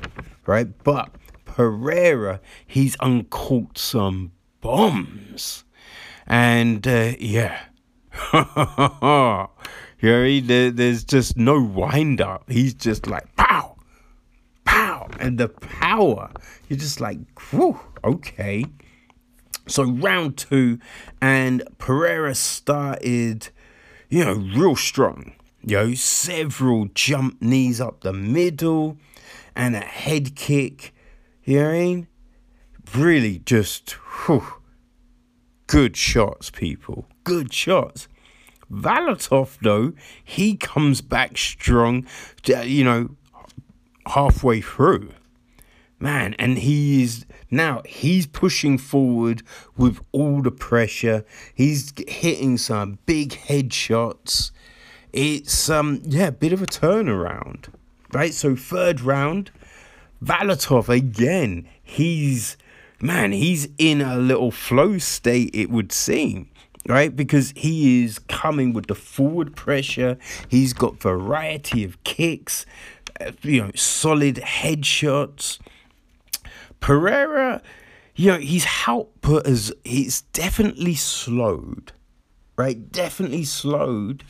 [0.46, 0.66] Right?
[0.82, 1.10] But
[1.44, 5.64] Pereira, he's uncaught some bombs.
[6.26, 7.60] And uh, yeah,
[8.32, 12.50] you know, there, there's just no wind up.
[12.50, 13.76] He's just like pow,
[14.64, 16.30] pow, and the power.
[16.68, 17.18] You're just like,
[17.50, 18.64] whew, okay.
[19.66, 20.78] So round two,
[21.20, 23.48] and Pereira started,
[24.08, 25.32] you know, real strong.
[25.62, 28.96] You know, several jump knees up the middle,
[29.54, 30.94] and a head kick.
[31.44, 32.06] You know what I mean?
[32.94, 34.54] Really, just whew,
[35.66, 38.08] good shots, people good shots.
[38.72, 39.92] Valatov, though,
[40.24, 42.04] he comes back strong,
[42.44, 43.10] you know,
[44.04, 45.10] halfway through.
[46.00, 49.44] Man, and he is now he's pushing forward
[49.76, 51.24] with all the pressure.
[51.54, 54.50] He's hitting some big headshots.
[55.12, 57.66] It's um yeah, a bit of a turnaround.
[58.12, 58.34] Right?
[58.34, 59.52] So third round,
[60.20, 61.68] Valatov again.
[61.80, 62.56] He's
[63.00, 66.48] man, he's in a little flow state, it would seem
[66.88, 67.14] right?
[67.14, 70.18] Because he is coming with the forward pressure.
[70.48, 72.66] He's got variety of kicks,
[73.20, 75.58] uh, you know, solid headshots.
[76.80, 77.62] Pereira,
[78.16, 81.92] you know, his output is he's definitely slowed,
[82.56, 82.90] right?
[82.90, 84.24] Definitely slowed,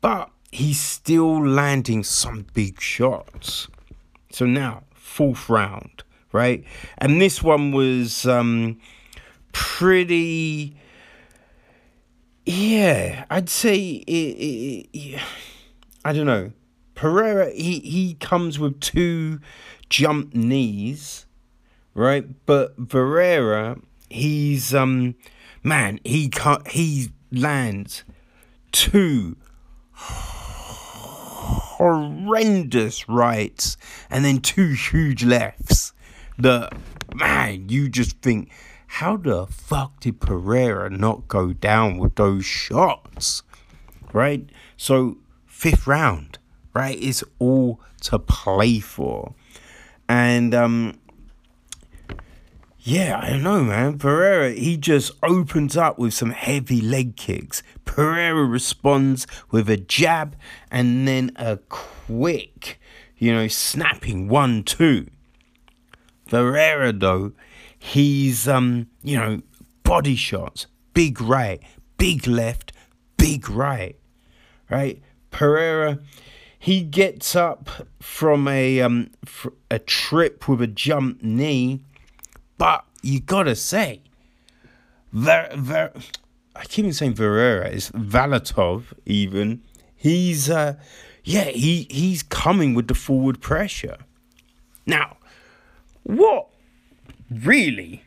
[0.00, 3.68] but he's still landing some big shots.
[4.30, 6.02] So now, fourth round,
[6.32, 6.64] right?
[6.98, 8.78] And this one was um
[9.52, 10.76] pretty
[12.44, 15.20] yeah, I'd say it, it, it,
[16.04, 16.52] I don't know.
[16.94, 19.40] Pereira he he comes with two
[19.88, 21.26] jump knees,
[21.94, 22.26] right?
[22.46, 25.14] But Barrera he's um
[25.62, 28.04] man, he cut he lands
[28.72, 29.36] two
[31.80, 33.76] horrendous rights
[34.10, 35.92] and then two huge lefts.
[36.38, 36.70] The
[37.14, 38.50] man, you just think
[38.94, 43.44] how the fuck did Pereira not go down with those shots?
[44.12, 44.50] Right?
[44.76, 46.38] So, fifth round,
[46.74, 49.34] right, is all to play for.
[50.08, 50.98] And, um,
[52.80, 53.96] yeah, I don't know, man.
[53.96, 57.62] Pereira, he just opens up with some heavy leg kicks.
[57.84, 60.34] Pereira responds with a jab
[60.68, 62.80] and then a quick,
[63.16, 65.06] you know, snapping one, two.
[66.28, 67.32] Pereira, though,
[67.80, 69.42] He's um, you know,
[69.82, 71.60] body shots, big right,
[71.96, 72.72] big left,
[73.16, 73.96] big right.
[74.70, 75.02] Right?
[75.32, 75.98] Pereira
[76.60, 77.70] he gets up
[78.00, 79.10] from a um
[79.70, 81.80] a trip with a jump knee,
[82.58, 84.02] but you gotta say,
[85.10, 85.90] Ver, Ver,
[86.54, 89.62] I keep saying Verera, it's Valatov even.
[89.96, 90.74] He's uh
[91.24, 93.96] yeah, he he's coming with the forward pressure.
[94.84, 95.16] Now,
[96.02, 96.49] what
[97.30, 98.02] really,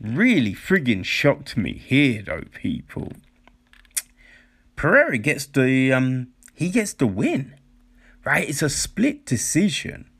[0.00, 3.12] really friggin' shocked me here, though, people.
[4.76, 7.54] Pereira gets the um he gets the win,
[8.24, 8.48] right?
[8.48, 10.10] It's a split decision,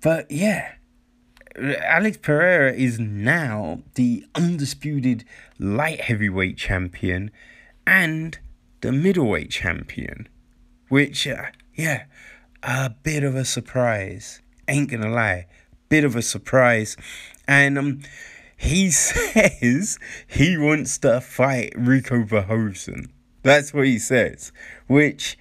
[0.00, 0.72] but yeah.
[1.56, 5.24] Alex Pereira is now the undisputed
[5.58, 7.32] light heavyweight champion
[7.84, 8.38] and
[8.80, 10.28] the middleweight champion,
[10.88, 12.04] which, uh, yeah,
[12.62, 14.40] a bit of a surprise.
[14.68, 15.46] Ain't gonna lie
[15.88, 16.96] bit of a surprise.
[17.46, 18.00] And um,
[18.56, 23.08] he says he wants to fight Rico Verhoeven.
[23.42, 24.52] That's what he says.
[24.86, 25.38] Which,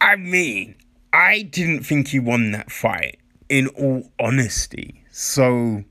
[0.00, 0.74] I mean,
[1.12, 3.18] I didn't think he won that fight,
[3.48, 5.04] in all honesty.
[5.10, 5.84] So,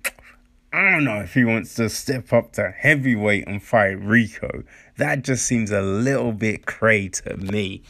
[0.74, 4.64] I don't know if he wants to step up to heavyweight and fight Rico.
[4.98, 7.84] That just seems a little bit cray to me.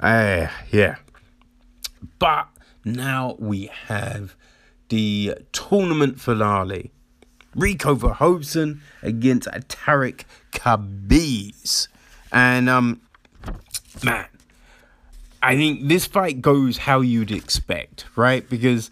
[0.00, 0.96] Uh, yeah.
[2.18, 2.48] But
[2.84, 4.34] now we have
[4.88, 6.92] the tournament finale.
[7.54, 11.88] Rico Verhoeven against Tarik Khbabez.
[12.30, 13.00] And, um,
[14.04, 14.26] man,
[15.42, 18.48] I think this fight goes how you'd expect, right?
[18.48, 18.90] Because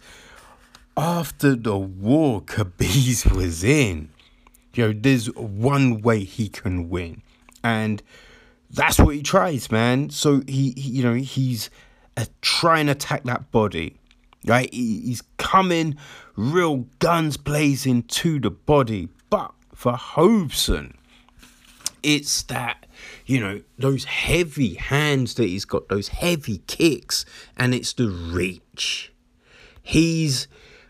[0.95, 4.09] after the war Khbabez was in,
[4.73, 7.21] you know, there's one way he can win.
[7.63, 8.01] And
[8.69, 10.09] that's what he tries, man.
[10.09, 11.69] So he, he you know, he's
[12.15, 13.97] uh, trying to attack that body
[14.47, 14.73] right?
[14.73, 15.97] He's coming,
[16.35, 19.09] real guns blazing to the body.
[19.29, 20.95] But Verhoeven,
[22.03, 22.85] it's that,
[23.25, 27.25] you know, those heavy hands that he's got, those heavy kicks,
[27.57, 29.11] and it's the reach.
[29.81, 30.47] He's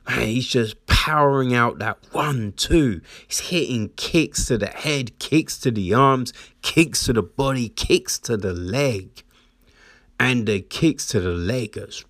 [0.07, 3.01] man, he's just powering out that one, two.
[3.27, 8.17] He's hitting kicks to the head, kicks to the arms, kicks to the body, kicks
[8.19, 9.23] to the leg.
[10.19, 12.03] And the kicks to the leg is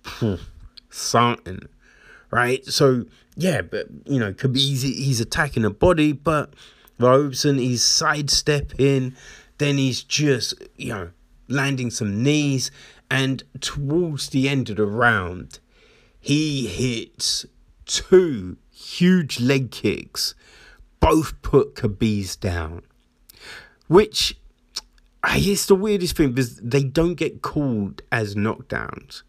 [0.98, 1.60] something,
[2.30, 2.64] right?
[2.66, 3.06] So
[3.38, 4.92] yeah, but you know, easy.
[4.92, 6.54] He's attacking the body, but
[6.98, 9.14] Robeson he's sidestepping,
[9.58, 11.10] then he's just you know
[11.46, 12.72] landing some knees,
[13.08, 15.60] and towards the end of the round,
[16.18, 17.46] he hits
[17.86, 20.34] two huge leg kicks,
[20.98, 22.82] both put Khbabez down,
[23.86, 24.36] which.
[25.30, 29.24] It's the weirdest thing because they don't get called as knockdowns,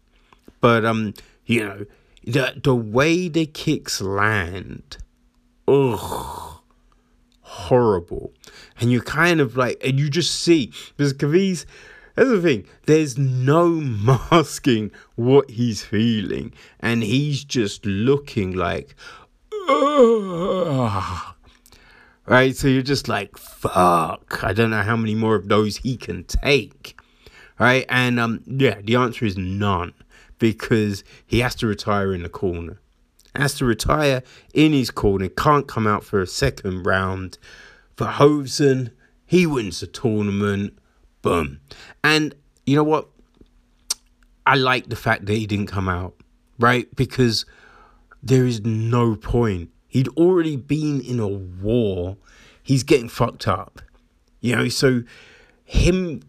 [0.60, 1.14] but um,
[1.50, 1.86] you know,
[2.22, 4.98] the the way the kicks land,
[5.66, 6.60] ugh,
[7.40, 8.32] horrible.
[8.78, 11.66] And you kind of like, and you just see because Khbabez.
[12.16, 12.66] That's the thing.
[12.86, 13.68] There's no
[14.30, 18.94] masking what he's feeling, and he's just looking like,
[19.68, 21.34] ugh.
[22.26, 22.54] right.
[22.54, 24.44] So you're just like, fuck.
[24.44, 27.00] I don't know how many more of those he can take,
[27.58, 27.86] right?
[27.88, 29.94] And um, yeah, the answer is none
[30.40, 32.80] because he has to retire in the corner.
[33.36, 37.38] Has to retire in his corner, can't come out for a second round.
[37.96, 38.90] Verhoeven,
[39.24, 40.76] he wins the tournament.
[41.22, 41.60] Boom.
[42.02, 42.34] And
[42.66, 43.08] you know what?
[44.44, 46.16] I like the fact that he didn't come out,
[46.58, 46.92] right?
[46.96, 47.46] Because
[48.20, 52.16] there is no point He'd already been in a war.
[52.62, 53.82] He's getting fucked up.
[54.40, 55.02] You know, so
[55.64, 56.22] him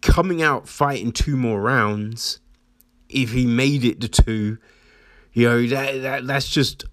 [0.00, 2.38] coming out fighting two more rounds,
[3.12, 4.58] if he made it to two,
[5.32, 6.84] you know, that, that that's just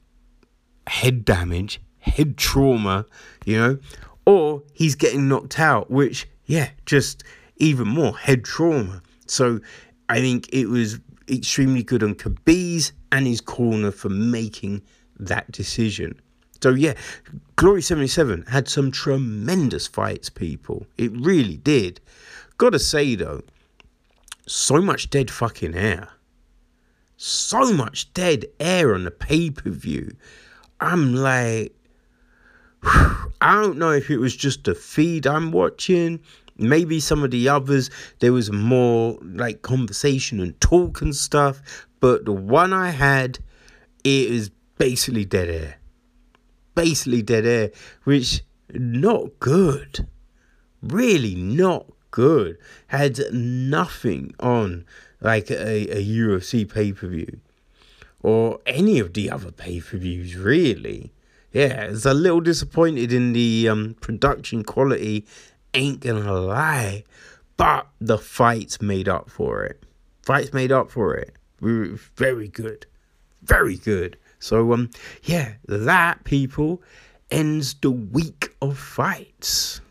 [0.88, 3.06] head damage, head trauma,
[3.46, 3.80] you know,
[4.26, 7.24] or he's getting knocked out, which, yeah, just
[7.58, 9.02] even more head trauma.
[9.26, 9.60] So
[10.10, 11.00] I think it was
[11.30, 14.82] extremely good on Khbabez's and his corner for making
[15.20, 16.20] that decision.
[16.62, 16.94] So yeah,
[17.56, 20.86] Glory 77 had some tremendous fights, people.
[20.98, 22.02] It really did.
[22.58, 23.42] Gotta say though,
[24.48, 26.10] so much dead fucking air.
[27.18, 30.12] So much dead air on the pay-per-view.
[30.80, 31.74] I'm like
[32.84, 36.20] I don't know if it was just the feed I'm watching.
[36.58, 41.62] Maybe some of the others, there was more like conversation and talk and stuff.
[42.00, 43.40] But the one I had,
[44.04, 45.76] it is basically dead air.
[46.74, 47.72] Basically dead air,
[48.06, 50.08] which not good.
[50.82, 51.86] Really not
[52.18, 52.58] good.
[52.88, 54.86] Had nothing on
[55.22, 57.40] like a, a UFC pay per view
[58.22, 61.14] or any of the other pay per views, really.
[61.52, 65.28] Yeah, it's a little disappointed in the um, production quality,
[65.76, 67.04] ain't gonna lie,
[67.56, 69.84] but the fights made up for it.
[70.24, 71.36] Fights made up for it.
[71.60, 72.88] We were very good.
[73.44, 74.18] Very good.
[74.40, 74.90] So, um,
[75.22, 76.82] yeah, that, people,
[77.30, 79.82] ends the week of fights.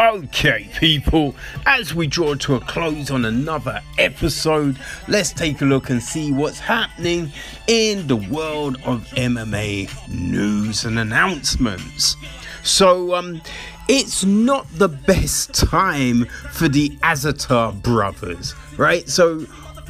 [0.00, 1.34] Okay, people,
[1.66, 6.30] as we draw to a close on another episode, let's take a look and see
[6.30, 7.32] what's happening
[7.66, 12.14] in the world of MMA news and announcements.
[12.62, 13.42] So, um,
[13.88, 19.08] it's not the best time for the Azaitar brothers, right?
[19.08, 19.40] So,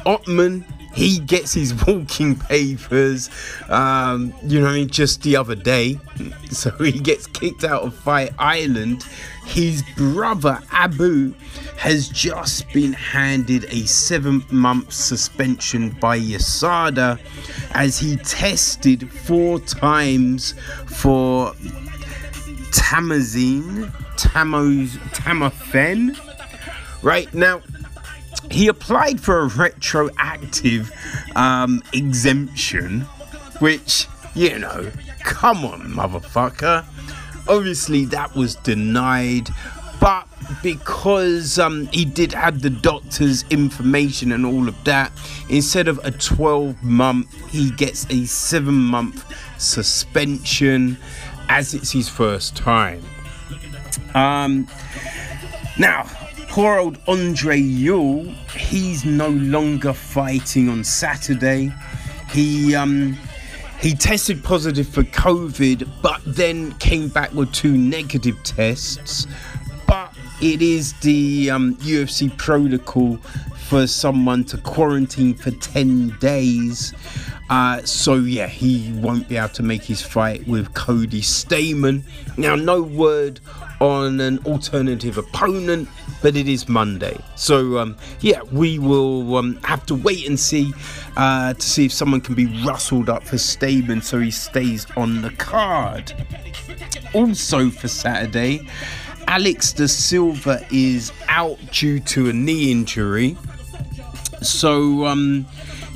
[0.07, 0.63] Ottman
[0.93, 3.29] he gets his walking papers,
[3.69, 5.99] um, you know, I mean, just the other day.
[6.49, 9.03] So he gets kicked out of Fight Island.
[9.45, 11.35] His brother Abu
[11.77, 17.19] has just been handed a seven month suspension by USADA
[17.71, 20.55] as he tested four times
[20.87, 21.53] for
[22.71, 26.17] tamazine, tamos, tamofen.
[27.03, 27.61] Right now,
[28.51, 30.91] he applied for a retroactive
[31.35, 33.01] um, exemption,
[33.59, 34.91] which, you know,
[35.23, 36.85] come on, motherfucker.
[37.47, 39.49] Obviously, that was denied,
[39.99, 40.27] but
[40.63, 45.11] because um, he did have the doctor's information and all of that,
[45.49, 49.25] instead of a 12 month, he gets a 7 month
[49.59, 50.97] suspension
[51.49, 53.03] as it's his first time.
[54.13, 54.67] Um,
[55.77, 56.07] now,
[56.49, 58.23] Poor old Andre Ewell,
[58.57, 61.71] he's no longer fighting on Saturday.
[62.31, 63.17] He um
[63.79, 69.25] he tested positive for COVID, but then came back with two negative tests.
[69.87, 73.17] But it is the um, UFC protocol
[73.67, 76.93] for someone to quarantine for 10 days.
[77.49, 82.03] Uh, so yeah, he won't be able to make his fight with Cody Stamann.
[82.37, 83.39] Now, no word
[83.79, 85.87] on an alternative opponent,
[86.21, 87.17] but it is Monday.
[87.35, 90.73] So, um, yeah, we will um, have to wait and see
[91.17, 95.21] uh, to see if someone can be rustled up for Stamann so he stays on
[95.21, 96.13] the card.
[97.13, 98.67] Also, for Saturday,
[99.27, 103.37] Alex da Silva is out due to a knee injury.
[104.41, 105.45] So, um,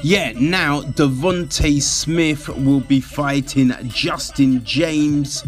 [0.03, 5.47] yeah, now Devonte Smith will be fighting Justin Jaynes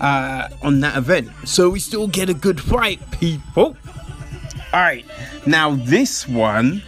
[0.00, 1.30] uh, on that event.
[1.44, 3.76] So we still get a good fight, people.
[4.72, 5.06] All right,
[5.46, 6.82] now this one,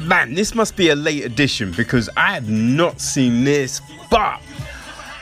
[0.00, 3.80] man, this must be a late edition because I have not seen this,
[4.10, 4.40] but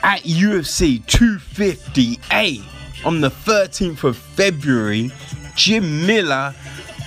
[0.03, 2.61] at UFC 258
[3.05, 5.09] on the 13th of February,
[5.55, 6.53] Jim Miller,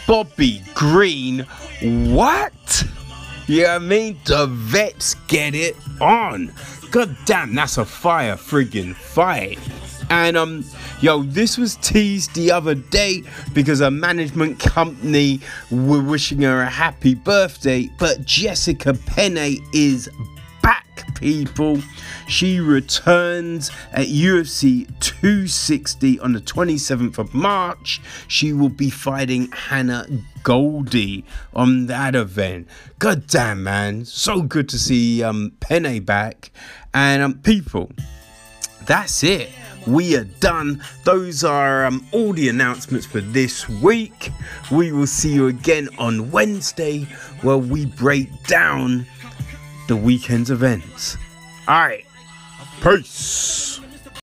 [0.06, 1.40] Bobby Green,
[1.80, 2.84] what?
[3.48, 4.18] What I mean?
[4.24, 6.52] The vets get it on.
[6.90, 9.58] God damn, that's a fire friggin' fight.
[10.10, 10.64] And um,
[11.00, 15.40] yo, this was teased the other day because a management company
[15.70, 20.08] were wishing her a happy birthday, but Jessica Penne is
[21.14, 21.78] people.
[22.28, 28.00] She returns at UFC 260 on the 27th of March.
[28.28, 30.06] She will be fighting Hannah
[30.42, 31.24] Goldy
[31.54, 32.68] on that event.
[32.98, 34.04] God damn, man.
[34.04, 36.50] So good to see um, Penne back.
[36.94, 37.90] And um, people,
[38.86, 39.50] that's it
[39.86, 40.82] we are done.
[41.04, 44.30] Those are um, all the announcements for this week.
[44.70, 47.04] We will see you again on Wednesday
[47.42, 49.06] where we break down
[49.86, 51.16] the weekend's events.
[51.68, 52.06] Alright,
[52.82, 53.80] peace.